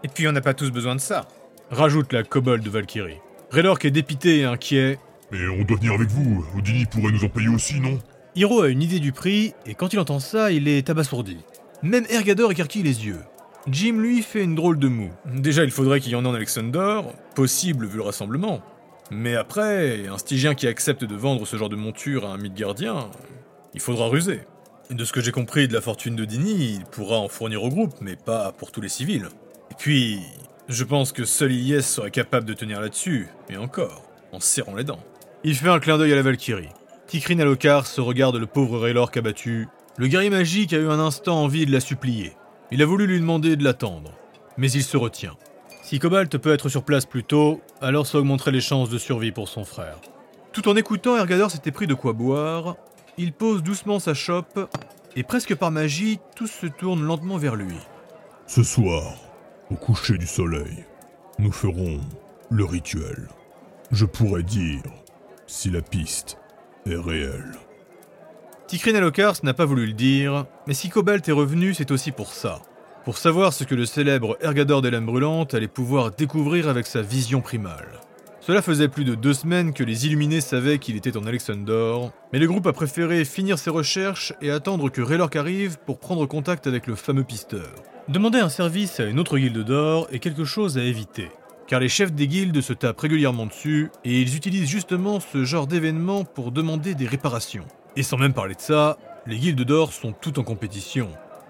Et 0.04 0.08
puis 0.10 0.28
on 0.28 0.34
n'a 0.34 0.42
pas 0.42 0.54
tous 0.54 0.72
besoin 0.72 0.96
de 0.96 1.02
ça. 1.02 1.26
rajoute 1.72 2.12
la 2.12 2.24
kobold 2.24 2.64
de 2.64 2.70
Valkyrie. 2.70 3.20
Raylork 3.52 3.86
est 3.86 3.92
dépité 3.92 4.40
et 4.40 4.44
inquiet. 4.46 5.00
Mais 5.32 5.48
on 5.48 5.64
doit 5.64 5.78
venir 5.78 5.94
avec 5.94 6.10
vous. 6.10 6.46
Houdini 6.56 6.86
pourrait 6.86 7.12
nous 7.12 7.24
en 7.24 7.30
payer 7.30 7.48
aussi, 7.48 7.80
non? 7.80 8.00
Hiro 8.36 8.62
a 8.62 8.70
une 8.70 8.82
idée 8.82 9.00
du 9.00 9.12
prix, 9.12 9.54
et 9.66 9.76
quand 9.76 9.94
il 9.94 10.00
entend 10.00 10.20
ça, 10.20 10.52
il 10.52 10.68
est 10.68 10.90
abasourdi. 10.90 11.38
Même 11.84 12.06
Ergador 12.10 12.52
écarquille 12.52 12.84
les 12.84 13.06
yeux. 13.06 13.20
Jim, 13.68 13.94
lui, 14.00 14.22
fait 14.22 14.44
une 14.44 14.56
drôle 14.56 14.80
de 14.80 14.88
moue. 14.88 15.12
Déjà, 15.26 15.64
il 15.64 15.72
faudrait 15.72 16.00
qu'il 16.00 16.12
y 16.12 16.16
en 16.16 16.26
ait 16.26 16.28
en 16.28 16.34
Alexander, 16.34 17.02
possible 17.36 17.86
vu 17.86 17.98
le 17.98 18.04
rassemblement. 18.04 18.62
Mais 19.12 19.36
après, 19.36 20.08
un 20.08 20.18
Stygien 20.18 20.56
qui 20.56 20.68
accepte 20.68 21.04
de 21.04 21.16
vendre 21.16 21.46
ce 21.46 21.58
genre 21.58 21.70
de 21.70 21.76
monture 21.76 22.26
à 22.26 22.34
un 22.34 22.38
Midgardien, 22.38 23.10
il 23.74 23.82
faudra 23.82 24.08
ruser. 24.08 24.42
De 24.90 25.06
ce 25.06 25.14
que 25.14 25.22
j'ai 25.22 25.32
compris 25.32 25.68
de 25.68 25.74
la 25.74 25.82
fortune 25.82 26.16
de 26.16 26.26
Dini, 26.26 26.76
il 26.76 26.86
pourra 26.86 27.18
en 27.18 27.28
fournir 27.28 27.64
au 27.64 27.70
groupe, 27.70 27.94
mais 28.02 28.16
pas 28.16 28.52
pour 28.54 28.72
tous 28.72 28.82
les 28.82 28.90
civils. 28.90 29.28
Et 29.70 29.76
puis, 29.78 30.20
je 30.70 30.84
pense 30.84 31.12
que 31.12 31.26
seul 31.26 31.52
IS 31.52 31.82
serait 31.82 32.12
capable 32.12 32.46
de 32.46 32.54
tenir 32.54 32.82
là-dessus, 32.82 33.28
et 33.50 33.58
encore, 33.58 34.04
en 34.32 34.40
serrant 34.40 34.76
les 34.76 34.84
dents. 34.84 35.04
Il 35.44 35.56
fait 35.56 35.70
un 35.70 35.80
clin 35.80 35.98
d'œil 35.98 36.14
à 36.14 36.16
la 36.16 36.22
Valkyrie. 36.22 36.70
Tikrin 37.08 37.40
Alokar 37.40 37.88
se 37.88 38.00
regarde 38.00 38.36
le 38.36 38.46
pauvre 38.46 38.78
Raylork 38.78 39.18
abattu. 39.18 39.68
Le 39.98 40.08
guerrier 40.08 40.30
magique 40.30 40.72
a 40.72 40.78
eu 40.78 40.88
un 40.88 41.00
instant 41.00 41.42
envie 41.42 41.66
de 41.66 41.72
la 41.72 41.80
supplier. 41.80 42.34
Il 42.70 42.84
a 42.84 42.86
voulu 42.86 43.08
lui 43.08 43.20
demander 43.20 43.56
de 43.56 43.64
l'attendre. 43.64 44.12
Mais 44.58 44.72
il 44.72 44.84
se 44.84 44.98
retient. 44.98 45.36
Si 45.82 45.98
Cobalt 45.98 46.38
peut 46.38 46.54
être 46.54 46.70
sur 46.70 46.84
place 46.84 47.08
plus 47.08 47.24
tôt, 47.24 47.60
alors 47.82 48.06
ça 48.06 48.20
augmenterait 48.20 48.52
les 48.52 48.62
chances 48.62 48.90
de 48.90 49.00
survie 49.00 49.32
pour 49.32 49.50
son 49.50 49.66
frère. 49.66 50.00
Tout 50.54 50.70
en 50.70 50.76
écoutant, 50.76 51.18
Ergador 51.18 51.50
s'était 51.50 51.72
pris 51.72 51.88
de 51.88 51.96
quoi 51.96 52.14
boire. 52.14 52.76
Il 53.18 53.34
pose 53.34 53.64
doucement 53.64 53.98
sa 53.98 54.14
chope, 54.14 54.70
et 55.16 55.24
presque 55.24 55.56
par 55.56 55.72
magie, 55.72 56.20
tout 56.36 56.48
se 56.48 56.68
tourne 56.68 57.04
lentement 57.04 57.38
vers 57.38 57.56
lui. 57.56 57.76
Ce 58.46 58.62
soir, 58.62 59.16
au 59.72 59.76
coucher 59.76 60.20
du 60.20 60.28
soleil, 60.28 60.86
nous 61.40 61.52
ferons 61.52 62.00
le 62.52 62.64
rituel. 62.64 63.28
Je 63.92 64.06
pourrais 64.06 64.44
dire 64.44 64.84
si 65.52 65.70
la 65.70 65.82
piste 65.82 66.38
est 66.86 66.96
réelle. 66.96 67.58
Tikrin 68.68 68.96
Alokars 68.96 69.44
n'a 69.44 69.54
pas 69.54 69.66
voulu 69.66 69.86
le 69.86 69.92
dire, 69.94 70.46
mais 70.66 70.74
si 70.74 70.88
Cobalt 70.88 71.28
est 71.28 71.34
revenu, 71.34 71.74
c'est 71.74 71.92
aussi 71.92 72.12
pour 72.12 72.34
ça. 72.34 72.62
Pour 73.04 73.18
savoir 73.18 73.52
ce 73.52 73.66
que 73.66 73.76
le 73.76 73.86
célèbre 73.86 74.38
Ergador 74.42 74.82
des 74.82 74.92
Lames 74.92 75.06
Brûlantes 75.06 75.54
allait 75.54 75.68
pouvoir 75.68 76.12
découvrir 76.12 76.70
avec 76.70 76.88
sa 76.88 77.02
vision 77.02 77.42
primale. 77.42 78.00
Cela 78.40 78.62
faisait 78.62 78.88
plus 78.88 79.04
de 79.04 79.14
deux 79.14 79.34
semaines 79.34 79.74
que 79.74 79.84
les 79.84 80.08
Illuminés 80.08 80.42
savaient 80.42 80.80
qu'il 80.80 80.96
était 80.96 81.18
en 81.18 81.26
Alexandor, 81.26 82.12
mais 82.32 82.40
le 82.40 82.48
groupe 82.48 82.66
a 82.66 82.74
préféré 82.74 83.26
finir 83.26 83.60
ses 83.60 83.70
recherches 83.70 84.34
et 84.42 84.52
attendre 84.52 84.90
que 84.90 85.02
Raylork 85.02 85.36
arrive 85.36 85.78
pour 85.86 86.00
prendre 86.00 86.26
contact 86.28 86.66
avec 86.66 86.88
le 86.88 86.96
fameux 86.96 87.26
pisteur. 87.26 87.76
Demander 88.08 88.40
un 88.40 88.50
service 88.50 89.02
à 89.02 89.06
une 89.06 89.20
autre 89.20 89.38
guilde 89.38 89.66
d'or 89.66 90.08
est 90.12 90.20
quelque 90.20 90.46
chose 90.46 90.78
à 90.78 90.84
éviter, 90.84 91.30
car 91.72 91.80
les 91.80 91.88
chefs 91.88 92.12
des 92.12 92.28
guildes 92.28 92.60
se 92.60 92.74
tapent 92.74 93.00
régulièrement 93.00 93.46
dessus 93.46 93.92
et 94.04 94.20
ils 94.20 94.36
utilisent 94.36 94.68
justement 94.68 95.22
ce 95.22 95.46
genre 95.46 95.68
d'événement 95.68 96.26
pour 96.26 96.52
demander 96.52 96.96
des 96.96 97.08
réparations. 97.08 97.64
Et 97.96 98.04
sans 98.04 98.18
même 98.18 98.34
parler 98.34 98.56
de 98.56 98.60
ça, 98.60 98.98
les 99.26 99.38
guildes 99.38 99.64
d'or 99.64 99.94
sont 99.94 100.12
toutes 100.12 100.38
en 100.38 100.44
compétition. 100.44 101.08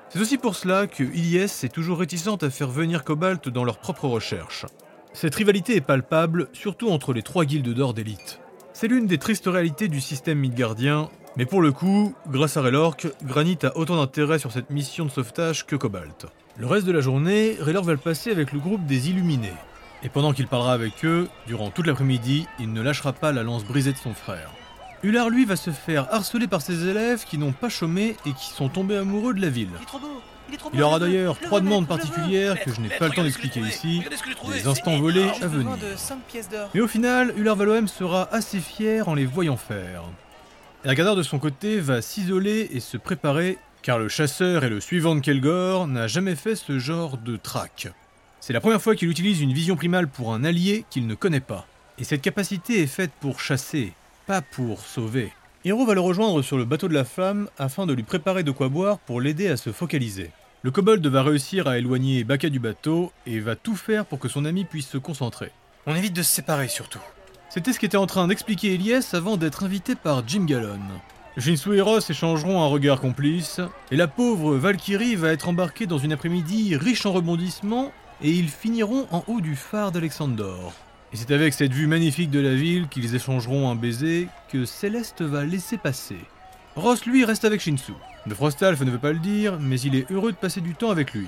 C'est 0.10 0.20
aussi 0.20 0.38
pour 0.38 0.56
cela 0.56 0.86
que 0.86 1.02
ILS 1.02 1.46
est 1.64 1.74
toujours 1.74 1.98
réticente 1.98 2.44
à 2.44 2.52
faire 2.52 2.70
venir 2.70 3.04
Cobalt 3.04 3.50
dans 3.50 3.64
leurs 3.64 3.80
propres 3.80 4.08
recherches. 4.08 4.68
Cette 5.12 5.34
rivalité 5.34 5.76
est 5.76 5.82
palpable, 5.82 6.50
surtout 6.54 6.92
entre 6.92 7.14
les 7.14 7.24
trois 7.24 7.44
guildes 7.44 7.74
d'or 7.74 7.96
d'élite. 7.96 8.42
C'est 8.74 8.88
l'une 8.88 9.08
des 9.08 9.18
tristes 9.18 9.48
réalités 9.48 9.88
du 9.88 10.02
système 10.02 10.38
midgardien, 10.38 11.10
mais 11.36 11.48
pour 11.48 11.64
le 11.64 11.72
coup, 11.72 12.14
grâce 12.28 12.58
à 12.58 12.62
Raylork, 12.62 13.08
Granit 13.24 13.58
a 13.64 13.76
autant 13.76 13.96
d'intérêt 13.96 14.38
sur 14.38 14.52
cette 14.52 14.70
mission 14.70 15.06
de 15.06 15.10
sauvetage 15.10 15.66
que 15.66 15.76
Cobalt. 15.76 16.28
Le 16.58 16.68
reste 16.68 16.86
de 16.86 16.92
la 16.92 17.02
journée, 17.02 17.58
Raylork 17.60 17.86
va 17.86 17.94
le 17.94 17.98
passer 17.98 18.30
avec 18.30 18.52
le 18.52 18.60
groupe 18.60 18.86
des 18.86 19.10
Illuminés. 19.10 19.50
Et 20.04 20.10
pendant 20.10 20.34
qu'il 20.34 20.48
parlera 20.48 20.74
avec 20.74 21.06
eux, 21.06 21.30
durant 21.48 21.70
toute 21.70 21.86
l'après-midi, 21.86 22.48
il 22.60 22.74
ne 22.74 22.82
lâchera 22.82 23.14
pas 23.14 23.32
la 23.32 23.44
lance 23.44 23.64
brisée 23.64 23.94
de 23.94 23.98
son 23.98 24.14
frère. 24.14 24.50
Ular, 25.04 25.30
lui, 25.30 25.46
va 25.46 25.56
se 25.56 25.72
faire 25.72 26.12
harceler 26.14 26.48
par 26.48 26.62
ses 26.62 26.88
élèves 26.88 27.24
qui 27.26 27.38
n'ont 27.38 27.52
pas 27.54 27.70
chômé 27.70 28.16
et 28.26 28.34
qui 28.34 28.50
sont 28.50 28.70
tombés 28.70 28.98
amoureux 28.98 29.34
de 29.34 29.42
la 29.42 29.50
ville. 29.50 29.70
Il 29.78 29.84
est 29.84 29.86
trop 29.86 30.00
beau 30.00 30.22
Il 30.48 30.54
est 30.54 30.58
trop 30.58 30.70
beau 30.70 30.76
Il 30.78 30.84
aura 30.84 31.00
d'ailleurs 31.00 31.40
trois 31.40 31.60
veux, 31.60 31.66
demandes 31.66 31.88
particulières 31.88 32.60
que 32.60 32.72
je 32.74 32.82
n'ai 32.82 32.90
pas 32.90 33.08
le 33.08 33.14
temps 33.14 33.24
d'expliquer 33.24 33.62
ici, 33.62 34.04
des 34.52 34.68
instants 34.68 34.98
volés 34.98 35.30
à 35.42 35.48
venir. 35.48 35.78
de 35.78 35.96
5 35.96 36.20
pièces 36.28 36.50
d'or. 36.50 36.70
Mais 36.74 36.82
au 36.82 36.88
final, 36.88 37.34
Ular 37.38 37.56
Valoem 37.56 37.88
sera 37.88 38.28
assez 38.32 38.60
fier 38.60 39.08
en 39.08 39.14
les 39.16 39.26
voyant 39.26 39.58
faire. 39.58 40.04
Ergadar 40.84 41.16
de 41.16 41.24
son 41.24 41.38
côté 41.38 41.80
va 41.80 42.02
s'isoler 42.02 42.70
et 42.72 42.80
se 42.80 42.98
préparer, 42.98 43.60
car 43.84 44.00
le 44.00 44.08
chasseur 44.08 44.64
et 44.64 44.70
le 44.70 44.80
suivant 44.80 45.16
de 45.16 45.20
Kelgor 45.20 45.88
n'a 45.88 46.08
jamais 46.08 46.36
fait 46.36 46.56
ce 46.56 46.80
genre 46.80 47.18
de 47.18 47.38
track. 47.38 47.90
C'est 48.42 48.54
la 48.54 48.60
première 48.60 48.82
fois 48.82 48.96
qu'il 48.96 49.08
utilise 49.08 49.40
une 49.40 49.54
vision 49.54 49.76
primale 49.76 50.08
pour 50.08 50.34
un 50.34 50.44
allié 50.44 50.84
qu'il 50.90 51.06
ne 51.06 51.14
connaît 51.14 51.40
pas. 51.40 51.68
Et 52.00 52.04
cette 52.04 52.24
capacité 52.24 52.82
est 52.82 52.88
faite 52.88 53.12
pour 53.20 53.40
chasser, 53.40 53.94
pas 54.26 54.42
pour 54.42 54.82
sauver. 54.82 55.32
Hiro 55.64 55.86
va 55.86 55.94
le 55.94 56.00
rejoindre 56.00 56.42
sur 56.42 56.58
le 56.58 56.66
bateau 56.66 56.88
de 56.88 56.96
la 56.96 57.04
femme 57.04 57.50
afin 57.60 57.86
de 57.86 57.94
lui 57.94 58.02
préparer 58.02 58.42
de 58.42 58.50
quoi 58.50 58.68
boire 58.68 58.98
pour 58.98 59.22
l'aider 59.22 59.48
à 59.48 59.58
se 59.58 59.72
focaliser. 59.72 60.32
Le 60.64 60.72
kobold 60.72 61.06
va 61.06 61.22
réussir 61.22 61.68
à 61.68 61.78
éloigner 61.78 62.24
Baka 62.24 62.50
du 62.50 62.58
bateau 62.58 63.12
et 63.28 63.40
va 63.40 63.56
tout 63.56 63.76
faire 63.76 64.06
pour 64.08 64.18
que 64.18 64.28
son 64.28 64.46
ami 64.46 64.66
puisse 64.66 64.90
se 64.90 64.98
concentrer. 64.98 65.52
On 65.86 65.96
évite 65.96 66.16
de 66.16 66.24
se 66.24 66.34
séparer 66.34 66.68
surtout. 66.68 67.02
C'était 67.50 67.74
ce 67.74 67.80
qu'était 67.80 67.96
en 67.96 68.08
train 68.08 68.28
d'expliquer 68.28 68.74
Elias 68.74 69.12
avant 69.14 69.38
d'être 69.38 69.64
invité 69.64 69.94
par 69.94 70.28
Jim 70.28 70.46
Gallon. 70.46 70.80
Shinsu 71.38 71.76
et 71.76 71.82
Ross 71.82 72.10
échangeront 72.10 72.62
un 72.62 72.68
regard 72.68 73.00
complice, 73.00 73.62
et 73.90 73.96
la 73.96 74.08
pauvre 74.08 74.56
Valkyrie 74.56 75.16
va 75.16 75.32
être 75.32 75.48
embarquée 75.48 75.86
dans 75.86 75.98
une 75.98 76.12
après-midi 76.12 76.76
riche 76.76 77.06
en 77.06 77.14
rebondissements, 77.14 77.92
et 78.24 78.32
ils 78.32 78.50
finiront 78.50 79.08
en 79.12 79.24
haut 79.28 79.42
du 79.42 79.56
phare 79.56 79.92
d'Alexandor. 79.92 80.74
Et 81.14 81.18
c'est 81.18 81.32
avec 81.32 81.54
cette 81.54 81.74
vue 81.74 81.88
magnifique 81.88 82.32
de 82.32 82.40
la 82.40 82.54
ville 82.54 82.88
qu'ils 82.88 83.16
échangeront 83.16 83.70
un 83.70 83.76
baiser 83.76 84.28
que 84.50 84.66
Céleste 84.66 85.22
va 85.22 85.44
laisser 85.44 85.78
passer. 85.78 86.20
Ross, 86.76 87.06
lui, 87.06 87.26
reste 87.26 87.44
avec 87.44 87.60
Shinsu. 87.60 87.94
Le 88.26 88.34
Frostalf 88.36 88.80
ne 88.82 88.92
veut 88.92 88.98
pas 88.98 89.12
le 89.12 89.20
dire, 89.20 89.58
mais 89.60 89.80
il 89.82 89.96
est 89.96 90.10
heureux 90.10 90.32
de 90.32 90.38
passer 90.38 90.62
du 90.62 90.74
temps 90.74 90.92
avec 90.92 91.14
lui. 91.14 91.28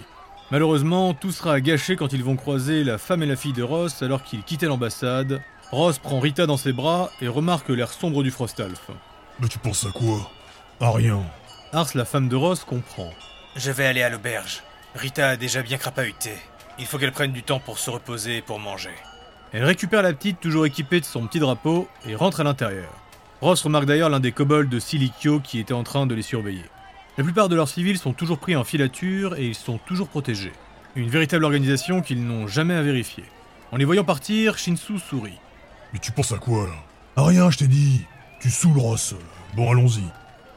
Malheureusement, 0.51 1.13
tout 1.13 1.31
sera 1.31 1.59
gâché 1.59 1.95
quand 1.95 2.13
ils 2.13 2.23
vont 2.23 2.35
croiser 2.35 2.83
la 2.83 2.97
femme 2.97 3.23
et 3.23 3.25
la 3.25 3.35
fille 3.35 3.53
de 3.53 3.63
Ross 3.63 4.01
alors 4.01 4.23
qu'ils 4.23 4.43
quittaient 4.43 4.67
l'ambassade. 4.67 5.41
Ross 5.71 5.97
prend 5.97 6.19
Rita 6.19 6.45
dans 6.45 6.57
ses 6.57 6.71
bras 6.71 7.09
et 7.19 7.27
remarque 7.27 7.69
l'air 7.69 7.91
sombre 7.91 8.23
du 8.23 8.31
Frostalf. 8.31 8.91
Mais 9.39 9.47
tu 9.47 9.57
penses 9.57 9.85
à 9.85 9.91
quoi? 9.91 10.31
À 10.79 10.91
rien. 10.91 11.23
Ars, 11.73 11.89
la 11.95 12.05
femme 12.05 12.29
de 12.29 12.35
Ross, 12.35 12.63
comprend. 12.63 13.09
Je 13.55 13.71
vais 13.71 13.85
aller 13.85 14.03
à 14.03 14.09
l'auberge. 14.09 14.63
Rita 14.95 15.29
a 15.29 15.35
déjà 15.35 15.63
bien 15.63 15.77
crapahuté. 15.77 16.31
Il 16.79 16.85
faut 16.85 16.97
qu'elle 16.97 17.11
prenne 17.11 17.31
du 17.31 17.43
temps 17.43 17.59
pour 17.59 17.77
se 17.77 17.89
reposer 17.89 18.37
et 18.37 18.41
pour 18.41 18.59
manger. 18.59 18.93
Elle 19.51 19.63
récupère 19.63 20.01
la 20.01 20.13
petite, 20.13 20.39
toujours 20.39 20.65
équipée 20.65 20.99
de 20.99 21.05
son 21.05 21.27
petit 21.27 21.39
drapeau, 21.39 21.87
et 22.07 22.15
rentre 22.15 22.41
à 22.41 22.43
l'intérieur. 22.43 22.89
Ross 23.41 23.61
remarque 23.61 23.85
d'ailleurs 23.85 24.09
l'un 24.09 24.19
des 24.19 24.31
kobolds 24.31 24.69
de 24.69 24.79
Silikio 24.79 25.39
qui 25.39 25.59
était 25.59 25.73
en 25.73 25.83
train 25.83 26.07
de 26.07 26.15
les 26.15 26.21
surveiller. 26.21 26.65
La 27.17 27.23
plupart 27.23 27.49
de 27.49 27.55
leurs 27.55 27.69
civils 27.69 27.99
sont 27.99 28.13
toujours 28.13 28.39
pris 28.39 28.55
en 28.55 28.63
filature 28.63 29.35
et 29.35 29.45
ils 29.45 29.55
sont 29.55 29.77
toujours 29.77 30.07
protégés. 30.07 30.53
Une 30.95 31.09
véritable 31.09 31.43
organisation 31.43 32.01
qu'ils 32.01 32.25
n'ont 32.25 32.47
jamais 32.47 32.73
à 32.73 32.81
vérifier. 32.81 33.25
En 33.71 33.77
les 33.77 33.85
voyant 33.85 34.03
partir, 34.03 34.57
Shinsu 34.57 34.97
sourit. 34.97 35.39
Mais 35.91 35.99
tu 35.99 36.11
penses 36.11 36.31
à 36.31 36.37
quoi 36.37 36.65
là? 36.65 36.73
À 37.15 37.27
rien, 37.27 37.51
je 37.51 37.59
t'ai 37.59 37.67
dit. 37.67 38.05
Tu 38.39 38.49
saoules 38.49 38.79
Ross. 38.79 39.13
Bon, 39.55 39.69
allons-y. 39.69 40.03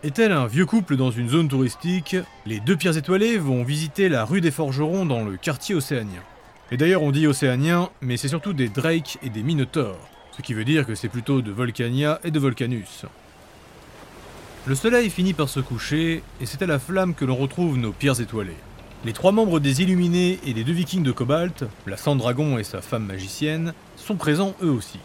Et 0.04 0.10
tel 0.10 0.30
un 0.30 0.46
vieux 0.46 0.66
couple 0.66 0.96
dans 0.96 1.10
une 1.10 1.30
zone 1.30 1.48
touristique, 1.48 2.16
les 2.44 2.60
deux 2.60 2.76
pierres 2.76 2.98
étoilées 2.98 3.38
vont 3.38 3.64
visiter 3.64 4.08
la 4.10 4.24
rue 4.24 4.42
des 4.42 4.50
Forgerons 4.50 5.06
dans 5.06 5.24
le 5.24 5.36
quartier 5.38 5.74
océanien. 5.74 6.22
Et 6.70 6.76
d'ailleurs 6.76 7.02
on 7.02 7.12
dit 7.12 7.26
océanien, 7.26 7.88
mais 8.02 8.18
c'est 8.18 8.28
surtout 8.28 8.52
des 8.52 8.68
Drake 8.68 9.18
et 9.22 9.30
des 9.30 9.42
Minotaurs, 9.42 9.98
ce 10.36 10.42
qui 10.42 10.52
veut 10.52 10.66
dire 10.66 10.84
que 10.84 10.94
c'est 10.94 11.08
plutôt 11.08 11.40
de 11.40 11.50
Volcania 11.50 12.20
et 12.24 12.30
de 12.30 12.38
Volcanus. 12.38 13.06
Le 14.66 14.74
soleil 14.74 15.08
finit 15.08 15.32
par 15.32 15.48
se 15.48 15.60
coucher, 15.60 16.22
et 16.40 16.46
c'est 16.46 16.62
à 16.62 16.66
la 16.66 16.78
flamme 16.78 17.14
que 17.14 17.24
l'on 17.24 17.36
retrouve 17.36 17.78
nos 17.78 17.92
pierres 17.92 18.20
étoilées. 18.20 18.56
Les 19.04 19.14
trois 19.14 19.32
membres 19.32 19.60
des 19.60 19.82
Illuminés 19.82 20.38
et 20.44 20.52
les 20.52 20.64
deux 20.64 20.72
vikings 20.72 21.04
de 21.04 21.12
Cobalt, 21.12 21.64
la 21.86 21.96
Sandragon 21.96 22.58
et 22.58 22.64
sa 22.64 22.82
femme 22.82 23.06
magicienne, 23.06 23.72
sont 23.96 24.16
présents 24.16 24.54
eux 24.62 24.70
aussi. 24.70 24.98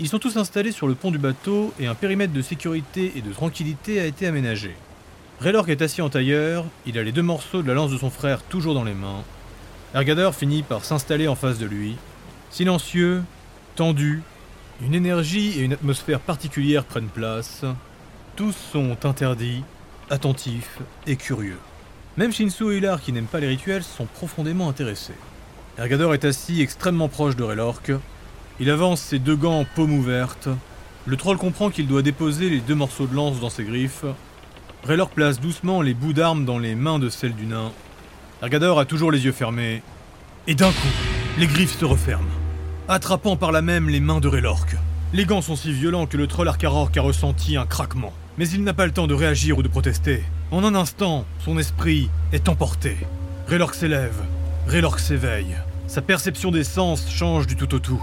Ils 0.00 0.08
sont 0.08 0.18
tous 0.18 0.36
installés 0.36 0.72
sur 0.72 0.88
le 0.88 0.96
pont 0.96 1.12
du 1.12 1.18
bateau 1.18 1.72
et 1.78 1.86
un 1.86 1.94
périmètre 1.94 2.32
de 2.32 2.42
sécurité 2.42 3.12
et 3.14 3.22
de 3.22 3.32
tranquillité 3.32 4.00
a 4.00 4.06
été 4.06 4.26
aménagé. 4.26 4.74
Raylork 5.40 5.68
est 5.68 5.82
assis 5.82 6.02
en 6.02 6.08
tailleur, 6.08 6.64
il 6.84 6.98
a 6.98 7.04
les 7.04 7.12
deux 7.12 7.22
morceaux 7.22 7.62
de 7.62 7.68
la 7.68 7.74
lance 7.74 7.92
de 7.92 7.98
son 7.98 8.10
frère 8.10 8.42
toujours 8.42 8.74
dans 8.74 8.82
les 8.82 8.94
mains. 8.94 9.22
Ergador 9.94 10.34
finit 10.34 10.64
par 10.64 10.84
s'installer 10.84 11.28
en 11.28 11.36
face 11.36 11.58
de 11.58 11.66
lui. 11.66 11.96
Silencieux, 12.50 13.22
tendu, 13.76 14.22
une 14.82 14.94
énergie 14.94 15.56
et 15.56 15.62
une 15.62 15.74
atmosphère 15.74 16.18
particulière 16.18 16.84
prennent 16.84 17.06
place. 17.06 17.64
Tous 18.34 18.54
sont 18.72 18.96
interdits, 19.06 19.62
attentifs 20.10 20.80
et 21.06 21.14
curieux. 21.14 21.58
Même 22.16 22.32
Shinsu 22.32 22.72
et 22.72 22.78
Hilar, 22.78 23.00
qui 23.00 23.12
n'aiment 23.12 23.26
pas 23.26 23.38
les 23.38 23.46
rituels, 23.46 23.84
sont 23.84 24.06
profondément 24.06 24.68
intéressés. 24.68 25.14
Ergador 25.78 26.14
est 26.14 26.24
assis 26.24 26.62
extrêmement 26.62 27.08
proche 27.08 27.36
de 27.36 27.44
Raylork. 27.44 27.92
Il 28.60 28.70
avance 28.70 29.00
ses 29.00 29.18
deux 29.18 29.34
gants 29.34 29.60
en 29.60 29.64
paume 29.64 29.92
ouverte. 29.92 30.48
Le 31.06 31.16
troll 31.16 31.38
comprend 31.38 31.70
qu'il 31.70 31.88
doit 31.88 32.02
déposer 32.02 32.48
les 32.48 32.60
deux 32.60 32.76
morceaux 32.76 33.06
de 33.06 33.14
lance 33.14 33.40
dans 33.40 33.50
ses 33.50 33.64
griffes. 33.64 34.04
Raylork 34.84 35.12
place 35.12 35.40
doucement 35.40 35.82
les 35.82 35.92
bouts 35.92 36.12
d'armes 36.12 36.44
dans 36.44 36.58
les 36.58 36.76
mains 36.76 37.00
de 37.00 37.08
celle 37.08 37.34
du 37.34 37.46
nain. 37.46 37.72
Ergador 38.42 38.78
a 38.78 38.84
toujours 38.84 39.10
les 39.10 39.24
yeux 39.24 39.32
fermés. 39.32 39.82
Et 40.46 40.54
d'un 40.54 40.70
coup, 40.70 40.94
les 41.36 41.48
griffes 41.48 41.76
se 41.76 41.84
referment, 41.84 42.30
attrapant 42.86 43.36
par 43.36 43.50
là 43.50 43.60
même 43.60 43.88
les 43.88 43.98
mains 43.98 44.20
de 44.20 44.28
Raylork. 44.28 44.76
Les 45.12 45.24
gants 45.24 45.42
sont 45.42 45.56
si 45.56 45.72
violents 45.72 46.06
que 46.06 46.16
le 46.16 46.28
troll 46.28 46.46
Arkarork 46.46 46.96
a 46.96 47.02
ressenti 47.02 47.56
un 47.56 47.66
craquement. 47.66 48.12
Mais 48.38 48.48
il 48.48 48.62
n'a 48.62 48.74
pas 48.74 48.86
le 48.86 48.92
temps 48.92 49.08
de 49.08 49.14
réagir 49.14 49.58
ou 49.58 49.62
de 49.64 49.68
protester. 49.68 50.22
En 50.52 50.62
un 50.62 50.76
instant, 50.76 51.24
son 51.38 51.58
esprit 51.58 52.08
est 52.32 52.48
emporté. 52.48 52.96
Raylork 53.48 53.74
s'élève, 53.74 54.22
Raylork 54.68 55.00
s'éveille. 55.00 55.56
Sa 55.88 56.02
perception 56.02 56.50
des 56.50 56.64
sens 56.64 57.10
change 57.10 57.46
du 57.46 57.56
tout 57.56 57.74
au 57.74 57.78
tout. 57.78 58.02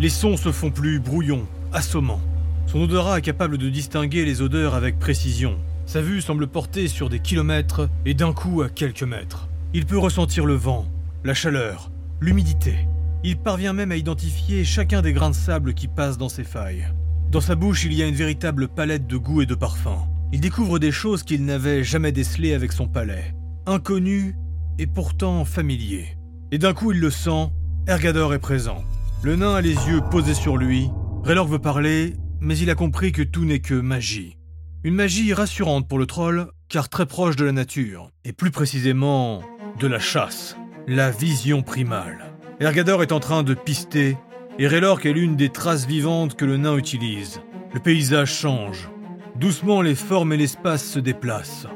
Les 0.00 0.08
sons 0.08 0.38
se 0.38 0.50
font 0.50 0.70
plus 0.70 0.98
brouillons, 0.98 1.46
assommants. 1.74 2.22
Son 2.66 2.80
odorat 2.80 3.18
est 3.18 3.22
capable 3.22 3.58
de 3.58 3.68
distinguer 3.68 4.24
les 4.24 4.40
odeurs 4.40 4.74
avec 4.74 4.98
précision. 4.98 5.58
Sa 5.84 6.00
vue 6.00 6.22
semble 6.22 6.46
porter 6.46 6.88
sur 6.88 7.10
des 7.10 7.18
kilomètres 7.18 7.86
et 8.06 8.14
d'un 8.14 8.32
coup 8.32 8.62
à 8.62 8.70
quelques 8.70 9.02
mètres. 9.02 9.50
Il 9.74 9.84
peut 9.84 9.98
ressentir 9.98 10.46
le 10.46 10.54
vent, 10.54 10.86
la 11.22 11.34
chaleur, 11.34 11.90
l'humidité. 12.18 12.76
Il 13.24 13.36
parvient 13.36 13.74
même 13.74 13.92
à 13.92 13.96
identifier 13.96 14.64
chacun 14.64 15.02
des 15.02 15.12
grains 15.12 15.28
de 15.28 15.34
sable 15.34 15.74
qui 15.74 15.86
passent 15.86 16.16
dans 16.16 16.30
ses 16.30 16.44
failles. 16.44 16.88
Dans 17.30 17.42
sa 17.42 17.54
bouche, 17.54 17.84
il 17.84 17.92
y 17.92 18.02
a 18.02 18.06
une 18.06 18.14
véritable 18.14 18.68
palette 18.68 19.06
de 19.06 19.18
goûts 19.18 19.42
et 19.42 19.46
de 19.46 19.54
parfums. 19.54 20.08
Il 20.32 20.40
découvre 20.40 20.78
des 20.78 20.92
choses 20.92 21.24
qu'il 21.24 21.44
n'avait 21.44 21.84
jamais 21.84 22.12
décelées 22.12 22.54
avec 22.54 22.72
son 22.72 22.88
palais. 22.88 23.34
Inconnues 23.66 24.34
et 24.78 24.86
pourtant 24.86 25.44
familiers. 25.44 26.16
Et 26.52 26.56
d'un 26.56 26.72
coup, 26.72 26.92
il 26.92 27.00
le 27.00 27.10
sent, 27.10 27.50
Ergador 27.86 28.32
est 28.32 28.38
présent. 28.38 28.82
Le 29.22 29.36
nain 29.36 29.54
a 29.54 29.60
les 29.60 29.74
yeux 29.74 30.00
posés 30.10 30.32
sur 30.32 30.56
lui. 30.56 30.90
Raylork 31.24 31.50
veut 31.50 31.58
parler, 31.58 32.14
mais 32.40 32.56
il 32.56 32.70
a 32.70 32.74
compris 32.74 33.12
que 33.12 33.20
tout 33.20 33.44
n'est 33.44 33.58
que 33.58 33.74
magie. 33.74 34.38
Une 34.82 34.94
magie 34.94 35.34
rassurante 35.34 35.86
pour 35.86 35.98
le 35.98 36.06
troll, 36.06 36.46
car 36.70 36.88
très 36.88 37.04
proche 37.04 37.36
de 37.36 37.44
la 37.44 37.52
nature, 37.52 38.08
et 38.24 38.32
plus 38.32 38.50
précisément 38.50 39.42
de 39.78 39.86
la 39.86 39.98
chasse, 39.98 40.56
la 40.88 41.10
vision 41.10 41.60
primale. 41.60 42.32
Ergador 42.60 43.02
est 43.02 43.12
en 43.12 43.20
train 43.20 43.42
de 43.42 43.52
pister, 43.52 44.16
et 44.58 44.66
Raylork 44.66 45.04
est 45.04 45.12
l'une 45.12 45.36
des 45.36 45.50
traces 45.50 45.86
vivantes 45.86 46.34
que 46.34 46.46
le 46.46 46.56
nain 46.56 46.78
utilise. 46.78 47.42
Le 47.74 47.80
paysage 47.80 48.32
change. 48.32 48.88
Doucement, 49.36 49.82
les 49.82 49.96
formes 49.96 50.32
et 50.32 50.38
l'espace 50.38 50.84
se 50.84 50.98
déplacent. 50.98 51.66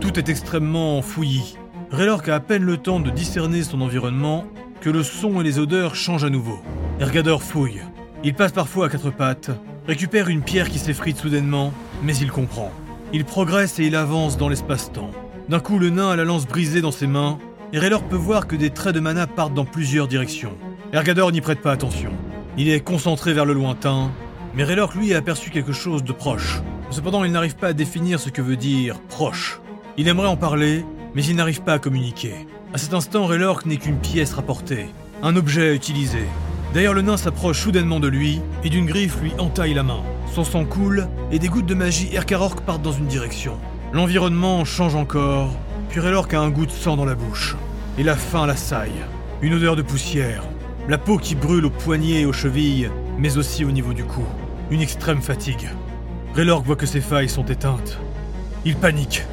Tout 0.00 0.18
est 0.18 0.28
extrêmement 0.28 1.00
fouillis. 1.00 1.56
Raylork 1.90 2.28
a 2.28 2.34
à 2.34 2.40
peine 2.40 2.64
le 2.64 2.76
temps 2.76 3.00
de 3.00 3.08
discerner 3.08 3.62
son 3.62 3.80
environnement 3.80 4.44
que 4.82 4.90
le 4.90 5.02
son 5.02 5.40
et 5.40 5.44
les 5.44 5.58
odeurs 5.58 5.94
changent 5.94 6.24
à 6.24 6.30
nouveau. 6.30 6.60
Ergador 7.00 7.42
fouille. 7.42 7.80
Il 8.24 8.34
passe 8.34 8.52
parfois 8.52 8.84
à 8.84 8.88
quatre 8.90 9.10
pattes, 9.10 9.50
récupère 9.88 10.28
une 10.28 10.42
pierre 10.42 10.68
qui 10.68 10.78
s'effrite 10.78 11.16
soudainement, 11.16 11.72
mais 12.02 12.14
il 12.14 12.30
comprend. 12.30 12.70
Il 13.14 13.24
progresse 13.24 13.78
et 13.78 13.86
il 13.86 13.96
avance 13.96 14.36
dans 14.36 14.50
l'espace-temps. 14.50 15.10
D'un 15.48 15.60
coup, 15.60 15.78
le 15.78 15.88
nain 15.88 16.10
a 16.10 16.16
la 16.16 16.24
lance 16.24 16.46
brisée 16.46 16.82
dans 16.82 16.90
ses 16.90 17.06
mains, 17.06 17.38
et 17.72 17.78
Raylor 17.78 18.02
peut 18.02 18.16
voir 18.16 18.46
que 18.46 18.54
des 18.54 18.68
traits 18.68 18.94
de 18.94 19.00
mana 19.00 19.26
partent 19.26 19.54
dans 19.54 19.64
plusieurs 19.64 20.08
directions. 20.08 20.52
Ergador 20.92 21.32
n'y 21.32 21.40
prête 21.40 21.62
pas 21.62 21.72
attention. 21.72 22.10
Il 22.58 22.68
est 22.68 22.80
concentré 22.80 23.32
vers 23.32 23.46
le 23.46 23.54
lointain, 23.54 24.10
mais 24.54 24.64
Raylor 24.64 24.92
lui 24.94 25.14
a 25.14 25.18
aperçu 25.18 25.48
quelque 25.48 25.72
chose 25.72 26.04
de 26.04 26.12
proche. 26.12 26.60
Cependant, 26.90 27.24
il 27.24 27.32
n'arrive 27.32 27.56
pas 27.56 27.68
à 27.68 27.72
définir 27.72 28.20
ce 28.20 28.28
que 28.28 28.42
veut 28.42 28.56
dire 28.56 29.00
proche. 29.08 29.62
Il 29.96 30.06
aimerait 30.06 30.28
en 30.28 30.36
parler, 30.36 30.84
mais 31.14 31.24
il 31.24 31.36
n'arrive 31.36 31.62
pas 31.62 31.72
à 31.72 31.78
communiquer. 31.78 32.46
À 32.74 32.78
cet 32.78 32.92
instant, 32.92 33.24
Raylork 33.24 33.64
n'est 33.64 33.78
qu'une 33.78 33.98
pièce 33.98 34.34
rapportée, 34.34 34.84
un 35.22 35.34
objet 35.34 35.74
utilisé. 35.74 36.26
D'ailleurs, 36.72 36.94
le 36.94 37.02
nain 37.02 37.16
s'approche 37.16 37.60
soudainement 37.60 37.98
de 37.98 38.06
lui 38.06 38.40
et 38.62 38.68
d'une 38.68 38.86
griffe 38.86 39.20
lui 39.20 39.32
entaille 39.38 39.74
la 39.74 39.82
main. 39.82 40.02
Son 40.32 40.44
sang 40.44 40.64
coule 40.64 41.08
et 41.32 41.40
des 41.40 41.48
gouttes 41.48 41.66
de 41.66 41.74
magie 41.74 42.10
Erkarork 42.12 42.60
partent 42.60 42.82
dans 42.82 42.92
une 42.92 43.06
direction. 43.06 43.58
L'environnement 43.92 44.64
change 44.64 44.94
encore, 44.94 45.50
puis 45.88 45.98
Raylork 45.98 46.32
a 46.32 46.40
un 46.40 46.50
goût 46.50 46.66
de 46.66 46.70
sang 46.70 46.96
dans 46.96 47.04
la 47.04 47.16
bouche. 47.16 47.56
Et 47.98 48.04
la 48.04 48.14
faim 48.14 48.46
l'assaille. 48.46 49.04
Une 49.42 49.54
odeur 49.54 49.74
de 49.74 49.82
poussière. 49.82 50.44
La 50.88 50.96
peau 50.96 51.16
qui 51.16 51.34
brûle 51.34 51.66
aux 51.66 51.70
poignets 51.70 52.20
et 52.20 52.26
aux 52.26 52.32
chevilles, 52.32 52.88
mais 53.18 53.36
aussi 53.36 53.64
au 53.64 53.72
niveau 53.72 53.92
du 53.92 54.04
cou. 54.04 54.24
Une 54.70 54.80
extrême 54.80 55.22
fatigue. 55.22 55.68
Raylork 56.34 56.64
voit 56.64 56.76
que 56.76 56.86
ses 56.86 57.00
failles 57.00 57.28
sont 57.28 57.46
éteintes. 57.46 57.98
Il 58.64 58.76
panique. 58.76 59.24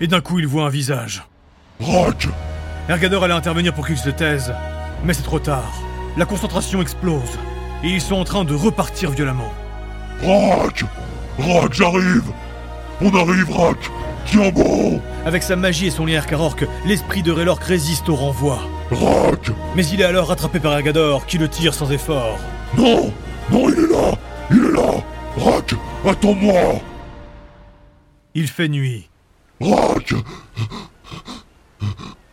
Et 0.00 0.06
d'un 0.06 0.22
coup, 0.22 0.38
il 0.38 0.46
voit 0.46 0.64
un 0.64 0.70
visage. 0.70 1.22
Rock 1.80 2.28
Ergador 2.88 3.24
allait 3.24 3.34
intervenir 3.34 3.74
pour 3.74 3.86
qu'il 3.86 3.98
se 3.98 4.08
taise, 4.08 4.54
mais 5.04 5.12
c'est 5.12 5.22
trop 5.22 5.38
tard. 5.38 5.87
La 6.18 6.26
concentration 6.26 6.82
explose, 6.82 7.38
et 7.84 7.90
ils 7.90 8.00
sont 8.00 8.16
en 8.16 8.24
train 8.24 8.44
de 8.44 8.52
repartir 8.52 9.12
violemment. 9.12 9.54
Rock! 10.20 10.84
Rock, 11.38 11.72
j'arrive! 11.72 12.24
On 13.00 13.14
arrive, 13.14 13.48
Rock! 13.48 13.78
Tiens 14.26 14.50
bon! 14.50 15.00
Avec 15.24 15.44
sa 15.44 15.54
magie 15.54 15.86
et 15.86 15.90
son 15.92 16.06
lien 16.06 16.16
Erkarork, 16.16 16.66
l'esprit 16.84 17.22
de 17.22 17.30
Raylork 17.30 17.62
résiste 17.62 18.08
au 18.08 18.16
renvoi. 18.16 18.58
Rock! 18.90 19.52
Mais 19.76 19.86
il 19.86 20.00
est 20.00 20.04
alors 20.04 20.26
rattrapé 20.26 20.58
par 20.58 20.72
Ergador, 20.72 21.24
qui 21.24 21.38
le 21.38 21.48
tire 21.48 21.72
sans 21.72 21.92
effort. 21.92 22.36
Non! 22.76 23.12
Non, 23.52 23.68
il 23.68 23.78
est 23.78 23.92
là! 23.92 24.18
Il 24.50 24.64
est 24.64 24.72
là! 24.72 25.04
Rock 25.36 25.76
Attends-moi! 26.04 26.82
Il 28.34 28.48
fait 28.48 28.68
nuit. 28.68 29.08
Rock! 29.60 30.14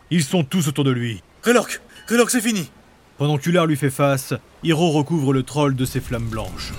Ils 0.10 0.24
sont 0.24 0.44
tous 0.44 0.68
autour 0.70 0.86
de 0.86 0.92
lui. 0.92 1.22
Raylork! 1.44 1.82
Raylork, 2.08 2.32
c'est 2.32 2.42
fini 2.42 2.72
Pendant 3.18 3.38
qu'Ular 3.38 3.66
lui 3.66 3.78
fait 3.78 3.90
face, 3.90 4.34
Hiro 4.64 4.92
recouvre 4.92 5.32
le 5.32 5.44
troll 5.44 5.76
de 5.76 5.86
ses 5.86 6.02
flammes 6.02 6.28
blanches. 6.28 6.74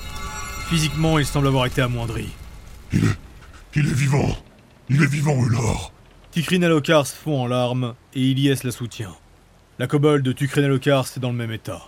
Physiquement, 0.69 1.19
il 1.19 1.27
semble 1.27 1.47
avoir 1.47 1.67
été 1.67 1.81
amoindri. 1.81 2.29
Il 2.93 3.05
est... 3.05 3.19
Il 3.79 3.87
est 3.87 3.95
vivant 3.95 4.35
Il 4.89 5.03
est 5.03 5.11
vivant, 5.11 5.37
Ular 5.45 5.93
Tikrinalokars 6.31 7.09
fond 7.09 7.43
en 7.43 7.47
larmes 7.47 7.95
et 8.15 8.23
Ilyes 8.23 8.61
la 8.65 8.71
soutient. 8.71 9.15
La 9.79 9.87
kobold 9.87 10.25
de 10.25 10.33
Tukrinalokars 10.33 11.09
est 11.15 11.21
dans 11.21 11.31
le 11.31 11.37
même 11.37 11.53
état. 11.53 11.83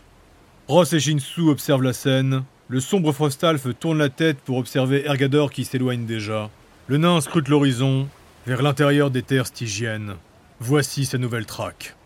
Ross 0.68 0.92
et 0.92 1.00
Shinsu 1.00 1.48
observent 1.48 1.82
la 1.82 1.94
scène. 1.94 2.44
Le 2.68 2.80
sombre 2.80 3.12
Frostalf 3.12 3.66
tourne 3.78 3.96
la 3.96 4.10
tête 4.10 4.38
pour 4.38 4.58
observer 4.58 5.06
Ergador 5.06 5.50
qui 5.50 5.64
s'éloigne 5.64 6.04
déjà. 6.04 6.50
Le 6.88 6.98
nain 6.98 7.22
scrute 7.22 7.48
l'horizon, 7.48 8.06
vers 8.46 8.60
l'intérieur 8.60 9.10
des 9.10 9.22
terres 9.22 9.46
stygiennes. 9.46 10.16
Voici 10.60 11.06
sa 11.06 11.16
nouvelle 11.16 11.46
traque. 11.46 11.96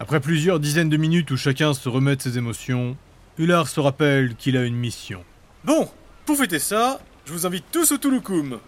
Après 0.00 0.20
plusieurs 0.20 0.58
dizaines 0.58 0.88
de 0.88 0.96
minutes 0.96 1.30
où 1.30 1.36
chacun 1.36 1.72
se 1.72 1.88
remet 1.88 2.16
de 2.16 2.22
ses 2.22 2.36
émotions, 2.36 2.96
Ular 3.38 3.68
se 3.68 3.78
rappelle 3.80 4.34
qu'il 4.34 4.56
a 4.56 4.64
une 4.64 4.74
mission. 4.74 5.24
Bon, 5.64 5.88
pour 6.26 6.36
fêter 6.36 6.58
ça, 6.58 7.00
je 7.24 7.32
vous 7.32 7.46
invite 7.46 7.64
tous 7.70 7.92
au 7.92 7.98
Tulukum. 7.98 8.58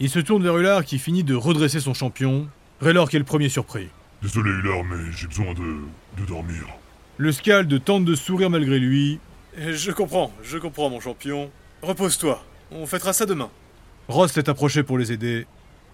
Il 0.00 0.08
se 0.08 0.18
tourne 0.18 0.42
vers 0.42 0.56
Ular 0.56 0.84
qui 0.84 0.98
finit 0.98 1.24
de 1.24 1.34
redresser 1.34 1.78
son 1.78 1.94
champion. 1.94 2.48
Raylor 2.80 3.08
qui 3.08 3.16
est 3.16 3.18
le 3.20 3.24
premier 3.24 3.48
surpris. 3.48 3.88
Désolé, 4.22 4.50
Ular, 4.50 4.82
mais 4.82 5.12
j'ai 5.12 5.26
besoin 5.26 5.52
de... 5.52 6.20
de 6.20 6.26
dormir. 6.26 6.64
Le 7.18 7.30
Scald 7.30 7.84
tente 7.84 8.04
de 8.04 8.14
sourire 8.14 8.50
malgré 8.50 8.78
lui. 8.78 9.20
Je 9.56 9.90
comprends, 9.92 10.32
je 10.42 10.56
comprends 10.56 10.88
mon 10.88 11.00
champion. 11.00 11.50
Repose-toi, 11.82 12.42
on 12.70 12.86
fêtera 12.86 13.12
ça 13.12 13.26
demain. 13.26 13.50
Ross 14.08 14.32
s'est 14.32 14.48
approché 14.48 14.82
pour 14.82 14.96
les 14.98 15.12
aider. 15.12 15.46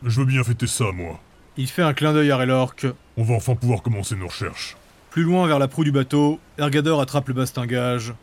Je 0.04 0.20
veux 0.20 0.26
bien 0.26 0.44
fêter 0.44 0.68
ça, 0.68 0.92
moi. 0.94 1.20
Il 1.56 1.66
fait 1.66 1.82
un 1.82 1.92
clin 1.92 2.12
d'œil 2.12 2.30
à 2.30 2.37
Raylork. 2.37 2.87
On 3.20 3.25
va 3.25 3.34
enfin 3.34 3.56
pouvoir 3.56 3.82
commencer 3.82 4.14
nos 4.14 4.28
recherches. 4.28 4.76
Plus 5.10 5.25
loin 5.25 5.48
vers 5.48 5.58
la 5.58 5.66
proue 5.66 5.82
du 5.82 5.90
bateau, 5.90 6.38
Ergador 6.56 7.00
attrape 7.00 7.26
le 7.26 7.34
bastingage. 7.34 8.14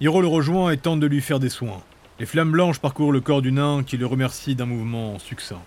Hiro 0.00 0.20
le 0.20 0.28
rejoint 0.28 0.70
et 0.70 0.76
tente 0.76 1.00
de 1.00 1.08
lui 1.08 1.20
faire 1.20 1.40
des 1.40 1.48
soins. 1.48 1.82
Les 2.20 2.26
flammes 2.26 2.52
blanches 2.52 2.78
parcourent 2.78 3.10
le 3.10 3.20
corps 3.20 3.42
du 3.42 3.50
nain 3.50 3.82
qui 3.82 3.96
le 3.96 4.06
remercie 4.06 4.54
d'un 4.54 4.66
mouvement 4.66 5.18
succinct. 5.18 5.62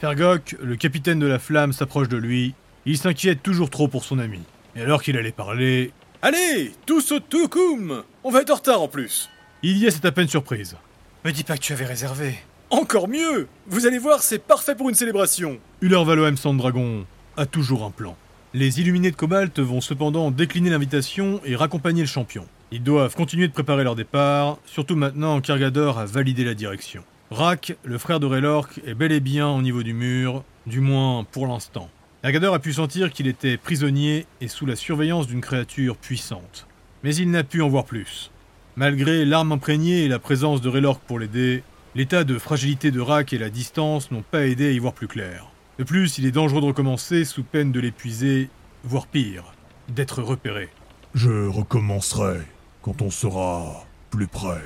Fergok, 0.00 0.56
le 0.62 0.74
capitaine 0.76 1.18
de 1.18 1.26
la 1.26 1.38
flamme, 1.38 1.74
s'approche 1.74 2.08
de 2.08 2.16
lui. 2.16 2.54
Il 2.86 2.96
s'inquiète 2.96 3.42
toujours 3.42 3.68
trop 3.68 3.88
pour 3.88 4.04
son 4.04 4.18
ami. 4.18 4.40
Et 4.74 4.80
alors 4.80 5.02
qu'il 5.02 5.18
allait 5.18 5.30
parler... 5.30 5.92
Allez, 6.22 6.72
tous 6.86 7.12
au 7.12 7.20
Tukum 7.20 8.04
On 8.24 8.30
va 8.30 8.40
être 8.40 8.52
en 8.52 8.54
retard 8.54 8.80
en 8.80 8.88
plus 8.88 9.28
Ilyes 9.62 9.88
est 9.88 10.04
à 10.06 10.12
peine 10.12 10.28
surprise. 10.28 10.78
Me 11.26 11.30
dis 11.30 11.44
pas 11.44 11.58
que 11.58 11.62
tu 11.62 11.74
avais 11.74 11.84
réservé. 11.84 12.38
Encore 12.70 13.06
mieux 13.06 13.48
Vous 13.66 13.86
allez 13.86 13.98
voir, 13.98 14.22
c'est 14.22 14.38
parfait 14.38 14.74
pour 14.74 14.88
une 14.88 14.94
célébration 14.94 15.58
Uller 15.82 16.02
Valohem 16.02 16.38
Sandragon 16.38 17.04
a 17.36 17.46
toujours 17.46 17.84
un 17.84 17.90
plan. 17.90 18.16
Les 18.52 18.80
illuminés 18.80 19.10
de 19.10 19.16
Cobalt 19.16 19.58
vont 19.58 19.80
cependant 19.80 20.30
décliner 20.30 20.70
l'invitation 20.70 21.40
et 21.44 21.56
raccompagner 21.56 22.02
le 22.02 22.08
champion. 22.08 22.46
Ils 22.70 22.82
doivent 22.82 23.14
continuer 23.14 23.48
de 23.48 23.52
préparer 23.52 23.84
leur 23.84 23.96
départ, 23.96 24.58
surtout 24.64 24.96
maintenant 24.96 25.40
qu'Ergador 25.40 25.98
a 25.98 26.06
validé 26.06 26.44
la 26.44 26.54
direction. 26.54 27.02
Rak, 27.30 27.76
le 27.82 27.98
frère 27.98 28.20
de 28.20 28.26
Raylork, 28.26 28.80
est 28.86 28.94
bel 28.94 29.10
et 29.10 29.20
bien 29.20 29.48
au 29.48 29.62
niveau 29.62 29.82
du 29.82 29.92
mur, 29.92 30.44
du 30.66 30.80
moins 30.80 31.24
pour 31.24 31.46
l'instant. 31.46 31.88
Ergador 32.22 32.54
a 32.54 32.58
pu 32.58 32.72
sentir 32.72 33.12
qu'il 33.12 33.26
était 33.26 33.56
prisonnier 33.56 34.26
et 34.40 34.48
sous 34.48 34.66
la 34.66 34.76
surveillance 34.76 35.26
d'une 35.26 35.40
créature 35.40 35.96
puissante. 35.96 36.66
Mais 37.02 37.14
il 37.16 37.30
n'a 37.30 37.44
pu 37.44 37.60
en 37.60 37.68
voir 37.68 37.84
plus. 37.84 38.30
Malgré 38.76 39.24
l'arme 39.24 39.52
imprégnée 39.52 40.04
et 40.04 40.08
la 40.08 40.18
présence 40.18 40.60
de 40.60 40.68
Raylork 40.68 41.02
pour 41.06 41.18
l'aider, 41.18 41.62
l'état 41.94 42.24
de 42.24 42.38
fragilité 42.38 42.90
de 42.90 43.00
Rak 43.00 43.32
et 43.32 43.38
la 43.38 43.50
distance 43.50 44.10
n'ont 44.10 44.24
pas 44.28 44.46
aidé 44.46 44.68
à 44.68 44.70
y 44.70 44.78
voir 44.78 44.94
plus 44.94 45.08
clair. 45.08 45.46
De 45.78 45.84
plus, 45.84 46.18
il 46.18 46.26
est 46.26 46.30
dangereux 46.30 46.60
de 46.60 46.66
recommencer 46.66 47.24
sous 47.24 47.42
peine 47.42 47.72
de 47.72 47.80
l'épuiser, 47.80 48.48
voire 48.84 49.08
pire, 49.08 49.54
d'être 49.88 50.22
repéré. 50.22 50.68
Je 51.14 51.48
recommencerai 51.48 52.40
quand 52.82 53.02
on 53.02 53.10
sera 53.10 53.84
plus 54.10 54.28
près. 54.28 54.62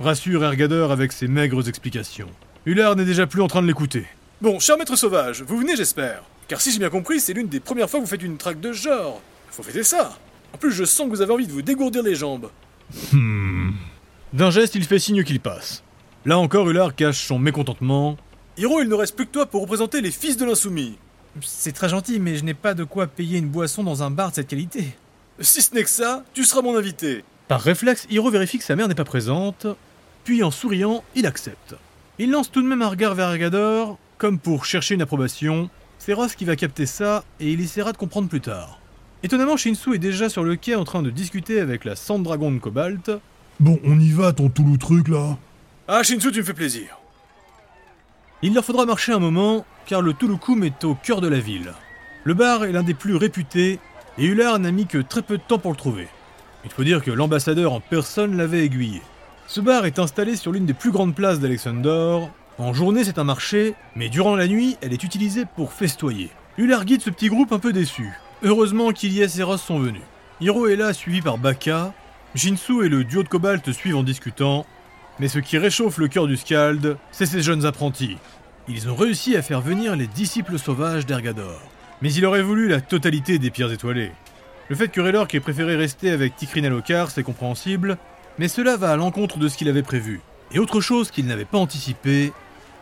Rassure 0.00 0.44
Ergador 0.44 0.90
avec 0.90 1.12
ses 1.12 1.28
maigres 1.28 1.68
explications. 1.68 2.30
Hullard 2.64 2.96
n'est 2.96 3.04
déjà 3.04 3.26
plus 3.26 3.42
en 3.42 3.46
train 3.46 3.60
de 3.60 3.66
l'écouter. 3.66 4.06
Bon, 4.40 4.58
cher 4.58 4.78
maître 4.78 4.96
sauvage, 4.96 5.42
vous 5.42 5.58
venez 5.58 5.76
j'espère. 5.76 6.22
Car 6.46 6.60
si 6.60 6.72
j'ai 6.72 6.78
bien 6.78 6.88
compris, 6.88 7.20
c'est 7.20 7.34
l'une 7.34 7.48
des 7.48 7.60
premières 7.60 7.90
fois 7.90 8.00
que 8.00 8.04
vous 8.04 8.10
faites 8.10 8.22
une 8.22 8.38
traque 8.38 8.60
de 8.60 8.72
ce 8.72 8.82
genre. 8.88 9.20
Faut 9.50 9.62
fêter 9.62 9.82
ça. 9.82 10.18
En 10.54 10.58
plus, 10.58 10.72
je 10.72 10.84
sens 10.84 11.06
que 11.06 11.10
vous 11.10 11.20
avez 11.20 11.32
envie 11.32 11.46
de 11.46 11.52
vous 11.52 11.62
dégourdir 11.62 12.02
les 12.02 12.14
jambes. 12.14 12.50
Hmm. 13.12 13.72
D'un 14.32 14.50
geste, 14.50 14.74
il 14.76 14.84
fait 14.84 14.98
signe 14.98 15.24
qu'il 15.24 15.40
passe. 15.40 15.82
Là 16.24 16.38
encore, 16.38 16.70
Hullard 16.70 16.94
cache 16.94 17.26
son 17.26 17.38
mécontentement. 17.38 18.16
Hiro, 18.58 18.82
il 18.82 18.88
ne 18.88 18.94
reste 18.94 19.14
plus 19.14 19.26
que 19.26 19.30
toi 19.30 19.46
pour 19.46 19.62
représenter 19.62 20.00
les 20.00 20.10
fils 20.10 20.36
de 20.36 20.44
l'insoumis. 20.44 20.98
C'est 21.42 21.70
très 21.70 21.88
gentil, 21.88 22.18
mais 22.18 22.36
je 22.36 22.42
n'ai 22.42 22.54
pas 22.54 22.74
de 22.74 22.82
quoi 22.82 23.06
payer 23.06 23.38
une 23.38 23.48
boisson 23.48 23.84
dans 23.84 24.02
un 24.02 24.10
bar 24.10 24.30
de 24.30 24.34
cette 24.34 24.48
qualité. 24.48 24.96
Si 25.38 25.62
ce 25.62 25.72
n'est 25.74 25.84
que 25.84 25.90
ça, 25.90 26.24
tu 26.34 26.42
seras 26.44 26.60
mon 26.62 26.76
invité. 26.76 27.22
Par 27.46 27.60
réflexe, 27.60 28.08
Hiro 28.10 28.28
vérifie 28.30 28.58
que 28.58 28.64
sa 28.64 28.74
mère 28.74 28.88
n'est 28.88 28.96
pas 28.96 29.04
présente, 29.04 29.68
puis 30.24 30.42
en 30.42 30.50
souriant, 30.50 31.04
il 31.14 31.24
accepte. 31.26 31.76
Il 32.18 32.32
lance 32.32 32.50
tout 32.50 32.60
de 32.60 32.66
même 32.66 32.82
un 32.82 32.88
regard 32.88 33.14
vers 33.14 33.30
Ergador, 33.32 33.96
comme 34.18 34.40
pour 34.40 34.64
chercher 34.64 34.94
une 34.94 35.02
approbation. 35.02 35.70
C'est 36.00 36.12
Ross 36.12 36.34
qui 36.34 36.44
va 36.44 36.56
capter 36.56 36.86
ça, 36.86 37.22
et 37.38 37.52
il 37.52 37.60
essaiera 37.60 37.92
de 37.92 37.96
comprendre 37.96 38.28
plus 38.28 38.40
tard. 38.40 38.80
Étonnamment, 39.22 39.56
Shinsu 39.56 39.94
est 39.94 39.98
déjà 39.98 40.28
sur 40.28 40.42
le 40.42 40.56
quai 40.56 40.74
en 40.74 40.84
train 40.84 41.02
de 41.02 41.10
discuter 41.10 41.60
avec 41.60 41.84
la 41.84 41.94
Sandragon 41.94 42.50
de 42.50 42.58
Cobalt. 42.58 43.12
Bon, 43.60 43.78
on 43.84 44.00
y 44.00 44.10
va, 44.10 44.32
ton 44.32 44.48
Toulou 44.48 44.76
truc, 44.78 45.06
là 45.06 45.38
Ah, 45.86 46.02
Shinsu, 46.02 46.32
tu 46.32 46.40
me 46.40 46.44
fais 46.44 46.54
plaisir. 46.54 46.98
Il 48.40 48.54
leur 48.54 48.64
faudra 48.64 48.86
marcher 48.86 49.12
un 49.12 49.18
moment, 49.18 49.64
car 49.84 50.00
le 50.00 50.14
Tulukum 50.14 50.62
est 50.62 50.84
au 50.84 50.94
cœur 50.94 51.20
de 51.20 51.26
la 51.26 51.40
ville. 51.40 51.72
Le 52.22 52.34
bar 52.34 52.64
est 52.64 52.70
l'un 52.70 52.84
des 52.84 52.94
plus 52.94 53.16
réputés, 53.16 53.80
et 54.16 54.24
Ular 54.24 54.60
n'a 54.60 54.70
mis 54.70 54.86
que 54.86 54.98
très 54.98 55.22
peu 55.22 55.38
de 55.38 55.42
temps 55.42 55.58
pour 55.58 55.72
le 55.72 55.76
trouver. 55.76 56.06
Il 56.64 56.70
faut 56.70 56.84
dire 56.84 57.02
que 57.02 57.10
l'ambassadeur 57.10 57.72
en 57.72 57.80
personne 57.80 58.36
l'avait 58.36 58.64
aiguillé. 58.64 59.02
Ce 59.48 59.60
bar 59.60 59.86
est 59.86 59.98
installé 59.98 60.36
sur 60.36 60.52
l'une 60.52 60.66
des 60.66 60.74
plus 60.74 60.92
grandes 60.92 61.16
places 61.16 61.40
d'Alexander. 61.40 62.18
En 62.58 62.72
journée, 62.72 63.02
c'est 63.02 63.18
un 63.18 63.24
marché, 63.24 63.74
mais 63.96 64.08
durant 64.08 64.36
la 64.36 64.46
nuit, 64.46 64.76
elle 64.82 64.92
est 64.92 65.02
utilisée 65.02 65.44
pour 65.56 65.72
festoyer. 65.72 66.30
Ular 66.58 66.84
guide 66.84 67.02
ce 67.02 67.10
petit 67.10 67.28
groupe 67.28 67.52
un 67.52 67.58
peu 67.58 67.72
déçu. 67.72 68.12
Heureusement 68.44 68.92
qu'Ilias 68.92 69.34
et 69.38 69.42
Ross 69.42 69.62
sont 69.62 69.80
venus. 69.80 70.02
Hiro 70.40 70.68
est 70.68 70.76
là, 70.76 70.92
suivi 70.92 71.22
par 71.22 71.38
Baka. 71.38 71.92
Jinsu 72.36 72.84
et 72.84 72.88
le 72.88 73.02
duo 73.02 73.24
de 73.24 73.28
Cobalt 73.28 73.72
suivent 73.72 73.96
en 73.96 74.04
discutant. 74.04 74.64
Mais 75.20 75.28
ce 75.28 75.40
qui 75.40 75.58
réchauffe 75.58 75.98
le 75.98 76.08
cœur 76.08 76.26
du 76.26 76.36
Scald, 76.36 76.96
c'est 77.10 77.26
ces 77.26 77.42
jeunes 77.42 77.66
apprentis. 77.66 78.16
Ils 78.68 78.88
ont 78.88 78.94
réussi 78.94 79.36
à 79.36 79.42
faire 79.42 79.60
venir 79.60 79.96
les 79.96 80.06
disciples 80.06 80.58
sauvages 80.58 81.06
d'Ergador. 81.06 81.60
Mais 82.02 82.12
il 82.12 82.24
aurait 82.24 82.42
voulu 82.42 82.68
la 82.68 82.80
totalité 82.80 83.38
des 83.38 83.50
pierres 83.50 83.72
étoilées. 83.72 84.12
Le 84.68 84.76
fait 84.76 84.88
que 84.88 85.00
Raylork 85.00 85.34
ait 85.34 85.40
préféré 85.40 85.74
rester 85.74 86.10
avec 86.10 86.36
Tikrinalokar, 86.36 87.10
c'est 87.10 87.22
compréhensible, 87.22 87.96
mais 88.38 88.46
cela 88.48 88.76
va 88.76 88.92
à 88.92 88.96
l'encontre 88.96 89.38
de 89.38 89.48
ce 89.48 89.56
qu'il 89.56 89.68
avait 89.68 89.82
prévu. 89.82 90.20
Et 90.52 90.58
autre 90.58 90.80
chose 90.80 91.10
qu'il 91.10 91.26
n'avait 91.26 91.44
pas 91.44 91.58
anticipé, 91.58 92.32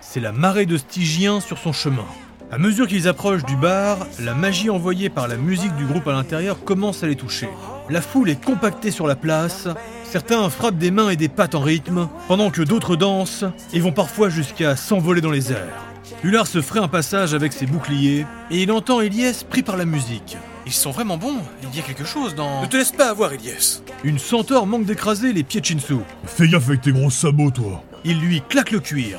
c'est 0.00 0.20
la 0.20 0.32
marée 0.32 0.66
de 0.66 0.76
Stygiens 0.76 1.40
sur 1.40 1.58
son 1.58 1.72
chemin. 1.72 2.04
À 2.50 2.58
mesure 2.58 2.86
qu'ils 2.86 3.08
approchent 3.08 3.44
du 3.44 3.56
bar, 3.56 4.06
la 4.20 4.34
magie 4.34 4.70
envoyée 4.70 5.08
par 5.08 5.26
la 5.26 5.36
musique 5.36 5.74
du 5.76 5.84
groupe 5.84 6.06
à 6.06 6.12
l'intérieur 6.12 6.62
commence 6.64 7.02
à 7.02 7.06
les 7.06 7.16
toucher. 7.16 7.48
La 7.88 8.00
foule 8.00 8.30
est 8.30 8.44
compactée 8.44 8.90
sur 8.90 9.06
la 9.06 9.16
place, 9.16 9.68
certains 10.16 10.48
frappent 10.48 10.78
des 10.78 10.90
mains 10.90 11.10
et 11.10 11.16
des 11.16 11.28
pattes 11.28 11.54
en 11.54 11.60
rythme, 11.60 12.08
pendant 12.26 12.50
que 12.50 12.62
d'autres 12.62 12.96
dansent 12.96 13.44
et 13.74 13.80
vont 13.80 13.92
parfois 13.92 14.30
jusqu'à 14.30 14.74
s'envoler 14.74 15.20
dans 15.20 15.30
les 15.30 15.52
airs. 15.52 15.84
Hullard 16.24 16.46
se 16.46 16.62
ferait 16.62 16.80
un 16.80 16.88
passage 16.88 17.34
avec 17.34 17.52
ses 17.52 17.66
boucliers, 17.66 18.24
et 18.50 18.62
il 18.62 18.72
entend 18.72 19.02
Elias 19.02 19.44
pris 19.46 19.62
par 19.62 19.76
la 19.76 19.84
musique. 19.84 20.38
Ils 20.64 20.72
sont 20.72 20.90
vraiment 20.90 21.18
bons. 21.18 21.36
Il 21.62 21.76
y 21.76 21.80
a 21.80 21.82
quelque 21.82 22.06
chose 22.06 22.34
dans. 22.34 22.62
Ne 22.62 22.66
te 22.66 22.78
laisse 22.78 22.92
pas 22.92 23.10
avoir, 23.10 23.34
Elias. 23.34 23.82
Une 24.04 24.18
senteur 24.18 24.64
manque 24.64 24.86
d'écraser 24.86 25.34
les 25.34 25.42
pieds 25.42 25.60
de 25.60 25.66
Shinsu. 25.66 25.96
Fais 26.24 26.48
gaffe 26.48 26.66
avec 26.68 26.80
tes 26.80 26.92
gros 26.92 27.10
sabots, 27.10 27.50
toi. 27.50 27.84
Il 28.06 28.18
lui 28.18 28.40
claque 28.48 28.70
le 28.70 28.80
cuir. 28.80 29.18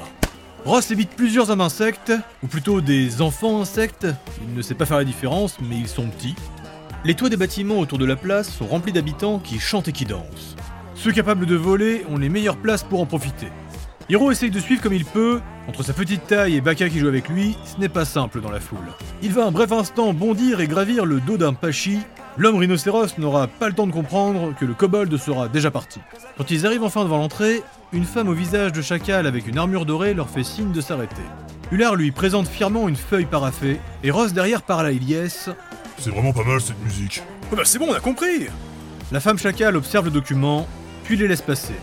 Ross 0.66 0.90
évite 0.90 1.12
plusieurs 1.12 1.52
âmes 1.52 1.62
insectes, 1.62 2.12
ou 2.42 2.48
plutôt 2.48 2.82
des 2.82 3.22
enfants 3.22 3.62
insectes. 3.62 4.08
Il 4.42 4.56
ne 4.56 4.64
sait 4.64 4.74
pas 4.74 4.88
faire 4.88 4.98
la 4.98 5.06
différence, 5.06 5.58
mais 5.62 5.78
ils 5.78 5.88
sont 5.88 6.08
petits. 6.08 6.36
Les 7.06 7.14
toits 7.14 7.30
des 7.30 7.38
bâtiments 7.38 7.78
autour 7.78 8.00
de 8.00 8.06
la 8.06 8.16
place 8.16 8.50
sont 8.50 8.66
remplis 8.66 8.94
d'habitants 8.94 9.38
qui 9.38 9.60
chantent 9.60 9.90
et 9.90 9.94
qui 9.94 10.06
dansent. 10.06 10.56
Ceux 10.98 11.12
capables 11.12 11.46
de 11.46 11.56
voler 11.56 12.04
ont 12.10 12.18
les 12.18 12.28
meilleures 12.28 12.58
places 12.58 12.84
pour 12.84 13.00
en 13.00 13.06
profiter. 13.06 13.48
Hiro 14.10 14.32
essaye 14.32 14.50
de 14.50 14.60
suivre 14.60 14.82
comme 14.82 14.94
il 14.94 15.06
peut. 15.06 15.40
Entre 15.68 15.84
sa 15.84 15.94
petite 15.94 16.26
taille 16.26 16.56
et 16.56 16.62
Baka 16.62 16.90
qui 16.90 16.98
joue 16.98 17.08
avec 17.08 17.30
lui, 17.30 17.56
ce 17.66 17.80
n'est 17.80 17.88
pas 17.88 18.04
simple 18.04 18.42
dans 18.42 18.50
la 18.50 18.60
foule. 18.60 18.80
Il 19.22 19.32
va 19.32 19.46
un 19.46 19.52
bref 19.52 19.72
instant 19.72 20.12
bondir 20.14 20.60
et 20.60 20.68
gravir 20.68 21.06
le 21.06 21.20
dos 21.20 21.38
d'un 21.38 21.54
Pachi. 21.54 22.00
L'homme 22.36 22.56
rhinocéros 22.56 23.20
n'aura 23.20 23.48
pas 23.48 23.68
le 23.68 23.76
temps 23.76 23.86
de 23.86 23.92
comprendre 23.92 24.56
que 24.60 24.66
le 24.66 24.74
kobold 24.74 25.16
sera 25.18 25.48
déjà 25.48 25.70
parti. 25.70 26.00
Quand 26.36 26.50
ils 26.50 26.66
arrivent 26.66 26.84
enfin 26.84 27.04
devant 27.04 27.18
l'entrée, 27.18 27.62
une 27.94 28.06
femme 28.06 28.28
au 28.28 28.34
visage 28.34 28.72
de 28.72 28.82
chacal 28.82 29.28
avec 29.28 29.48
une 29.48 29.60
armure 29.60 29.86
dorée 29.86 30.16
leur 30.16 30.30
fait 30.30 30.44
signe 30.44 30.72
de 30.72 30.82
s'arrêter. 30.82 31.22
Hullard 31.72 31.96
lui 31.96 32.12
présente 32.12 32.48
fièrement 32.48 32.88
une 32.88 32.96
feuille 32.96 33.26
paraffée, 33.26 33.80
et 34.04 34.10
Ross 34.10 34.34
derrière 34.34 34.64
parle 34.64 34.88
à 34.88 34.92
Ilyes. 34.92 35.52
C'est 36.00 36.10
vraiment 36.10 36.34
pas 36.34 36.44
mal 36.44 36.60
cette 36.60 36.82
musique. 36.84 37.22
Oh 37.52 37.56
bah 37.56 37.64
c'est 37.66 37.78
bon, 37.78 37.88
on 37.90 37.94
a 37.94 38.00
compris 38.00 38.48
La 39.12 39.20
femme 39.20 39.38
chacal 39.38 39.76
observe 39.76 40.06
le 40.06 40.12
document, 40.12 40.68
puis 41.08 41.16
les 41.16 41.30
laisse 41.30 41.42
passer. 41.42 41.74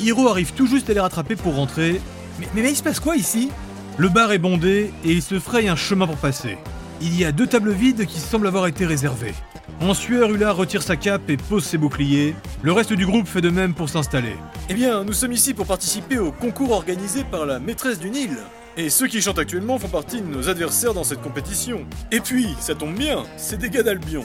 Hiro 0.00 0.28
arrive 0.28 0.54
tout 0.54 0.66
juste 0.66 0.88
à 0.88 0.94
les 0.94 1.00
rattraper 1.00 1.36
pour 1.36 1.54
rentrer. 1.54 2.00
Mais, 2.40 2.48
mais, 2.54 2.62
mais 2.62 2.70
il 2.70 2.76
se 2.76 2.82
passe 2.82 3.00
quoi 3.00 3.16
ici? 3.16 3.50
Le 3.98 4.08
bar 4.08 4.32
est 4.32 4.38
bondé 4.38 4.90
et 5.04 5.12
il 5.12 5.20
se 5.20 5.38
fraye 5.38 5.68
un 5.68 5.76
chemin 5.76 6.06
pour 6.06 6.16
passer. 6.16 6.56
Il 7.02 7.14
y 7.14 7.26
a 7.26 7.32
deux 7.32 7.46
tables 7.46 7.72
vides 7.72 8.06
qui 8.06 8.18
semblent 8.18 8.46
avoir 8.46 8.66
été 8.66 8.86
réservées. 8.86 9.34
En 9.82 9.92
sueur, 9.92 10.30
Ulla 10.30 10.52
retire 10.52 10.82
sa 10.82 10.96
cape 10.96 11.28
et 11.28 11.36
pose 11.36 11.64
ses 11.64 11.76
boucliers. 11.76 12.34
Le 12.62 12.72
reste 12.72 12.94
du 12.94 13.04
groupe 13.04 13.28
fait 13.28 13.42
de 13.42 13.50
même 13.50 13.74
pour 13.74 13.90
s'installer. 13.90 14.36
Eh 14.70 14.74
bien, 14.74 15.04
nous 15.04 15.12
sommes 15.12 15.32
ici 15.32 15.52
pour 15.52 15.66
participer 15.66 16.18
au 16.18 16.32
concours 16.32 16.70
organisé 16.70 17.24
par 17.24 17.44
la 17.44 17.58
maîtresse 17.58 17.98
du 17.98 18.08
Nil. 18.08 18.38
Et 18.78 18.88
ceux 18.88 19.06
qui 19.06 19.20
chantent 19.20 19.38
actuellement 19.38 19.78
font 19.78 19.88
partie 19.88 20.22
de 20.22 20.26
nos 20.26 20.48
adversaires 20.48 20.94
dans 20.94 21.04
cette 21.04 21.20
compétition. 21.20 21.84
Et 22.10 22.20
puis, 22.20 22.48
ça 22.58 22.74
tombe 22.74 22.94
bien, 22.94 23.24
c'est 23.36 23.58
des 23.58 23.68
gars 23.68 23.82
d'Albion. 23.82 24.24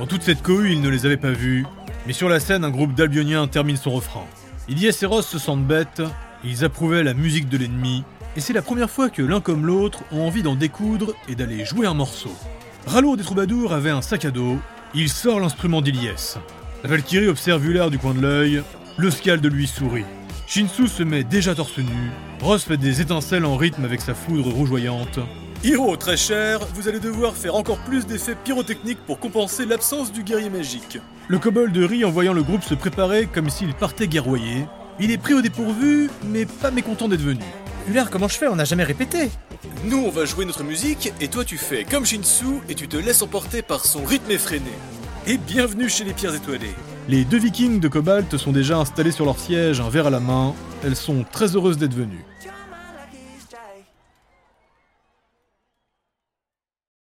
Dans 0.00 0.06
toute 0.06 0.22
cette 0.22 0.42
cohue, 0.42 0.72
il 0.72 0.80
ne 0.80 0.88
les 0.88 1.06
avait 1.06 1.16
pas 1.16 1.30
vus, 1.30 1.64
mais 2.06 2.12
sur 2.12 2.28
la 2.28 2.40
scène, 2.40 2.64
un 2.64 2.70
groupe 2.70 2.94
d'Albioniens 2.94 3.46
termine 3.46 3.76
son 3.76 3.92
refrain. 3.92 4.24
Ilyes 4.68 4.92
et 5.02 5.06
Ross 5.06 5.26
se 5.26 5.38
sentent 5.38 5.66
bêtes, 5.66 6.02
ils 6.44 6.64
approuvaient 6.64 7.02
la 7.02 7.14
musique 7.14 7.48
de 7.48 7.56
l'ennemi, 7.56 8.04
et 8.36 8.40
c'est 8.40 8.52
la 8.52 8.62
première 8.62 8.90
fois 8.90 9.10
que 9.10 9.22
l'un 9.22 9.40
comme 9.40 9.66
l'autre 9.66 10.00
ont 10.12 10.26
envie 10.26 10.42
d'en 10.42 10.56
découdre 10.56 11.14
et 11.28 11.34
d'aller 11.34 11.64
jouer 11.64 11.86
un 11.86 11.94
morceau. 11.94 12.32
Ralour 12.86 13.16
des 13.16 13.22
troubadours 13.22 13.72
avait 13.72 13.90
un 13.90 14.02
sac 14.02 14.24
à 14.24 14.30
dos, 14.30 14.58
il 14.94 15.08
sort 15.08 15.40
l'instrument 15.40 15.80
d'Ilyes. 15.80 16.36
La 16.82 16.90
Valkyrie 16.90 17.28
observe 17.28 17.66
Ular 17.66 17.90
du 17.90 17.98
coin 17.98 18.14
de 18.14 18.20
l'œil, 18.20 18.62
le 18.96 19.10
Scald 19.10 19.44
lui 19.44 19.66
sourit. 19.66 20.04
Shinsu 20.46 20.88
se 20.88 21.02
met 21.02 21.24
déjà 21.24 21.54
torse 21.54 21.78
nu, 21.78 22.10
Ross 22.42 22.64
fait 22.64 22.76
des 22.76 23.00
étincelles 23.00 23.46
en 23.46 23.56
rythme 23.56 23.84
avec 23.84 24.02
sa 24.02 24.14
foudre 24.14 24.50
rougeoyante. 24.50 25.18
Hiro, 25.62 25.96
très 25.96 26.18
cher, 26.18 26.60
vous 26.74 26.88
allez 26.88 27.00
devoir 27.00 27.34
faire 27.34 27.54
encore 27.54 27.78
plus 27.78 28.04
d'effets 28.04 28.34
pyrotechniques 28.34 29.00
pour 29.06 29.18
compenser 29.18 29.64
l'absence 29.64 30.12
du 30.12 30.22
guerrier 30.22 30.50
magique. 30.50 30.98
Le 31.26 31.38
kobold 31.38 31.74
rit 31.74 32.04
en 32.04 32.10
voyant 32.10 32.34
le 32.34 32.42
groupe 32.42 32.62
se 32.62 32.74
préparer 32.74 33.26
comme 33.26 33.48
s'il 33.48 33.72
partait 33.72 34.08
guerroyer. 34.08 34.66
Il 35.00 35.10
est 35.10 35.16
pris 35.16 35.32
au 35.32 35.40
dépourvu, 35.40 36.10
mais 36.26 36.44
pas 36.44 36.70
mécontent 36.70 37.08
d'être 37.08 37.22
venu. 37.22 37.40
Ular, 37.88 38.10
comment 38.10 38.28
je 38.28 38.36
fais? 38.36 38.46
On 38.46 38.56
n'a 38.56 38.66
jamais 38.66 38.84
répété. 38.84 39.30
Nous, 39.86 39.96
on 39.96 40.10
va 40.10 40.26
jouer 40.26 40.44
notre 40.44 40.62
musique, 40.64 41.14
et 41.22 41.28
toi, 41.28 41.46
tu 41.46 41.56
fais 41.56 41.84
comme 41.84 42.04
Shinsu, 42.04 42.60
et 42.68 42.74
tu 42.74 42.88
te 42.88 42.98
laisses 42.98 43.22
emporter 43.22 43.62
par 43.62 43.86
son 43.86 44.04
rythme 44.04 44.32
effréné. 44.32 44.70
Et 45.26 45.38
bienvenue 45.38 45.88
chez 45.88 46.04
les 46.04 46.12
Pierres 46.12 46.34
Étoilées. 46.34 46.74
Les 47.08 47.24
deux 47.24 47.38
vikings 47.38 47.80
de 47.80 47.88
Cobalt 47.88 48.36
sont 48.36 48.52
déjà 48.52 48.76
installés 48.76 49.10
sur 49.10 49.24
leur 49.24 49.38
siège, 49.38 49.80
un 49.80 49.88
verre 49.88 50.08
à 50.08 50.10
la 50.10 50.20
main. 50.20 50.52
Elles 50.84 50.96
sont 50.96 51.24
très 51.32 51.56
heureuses 51.56 51.78
d'être 51.78 51.94
venues. 51.94 52.24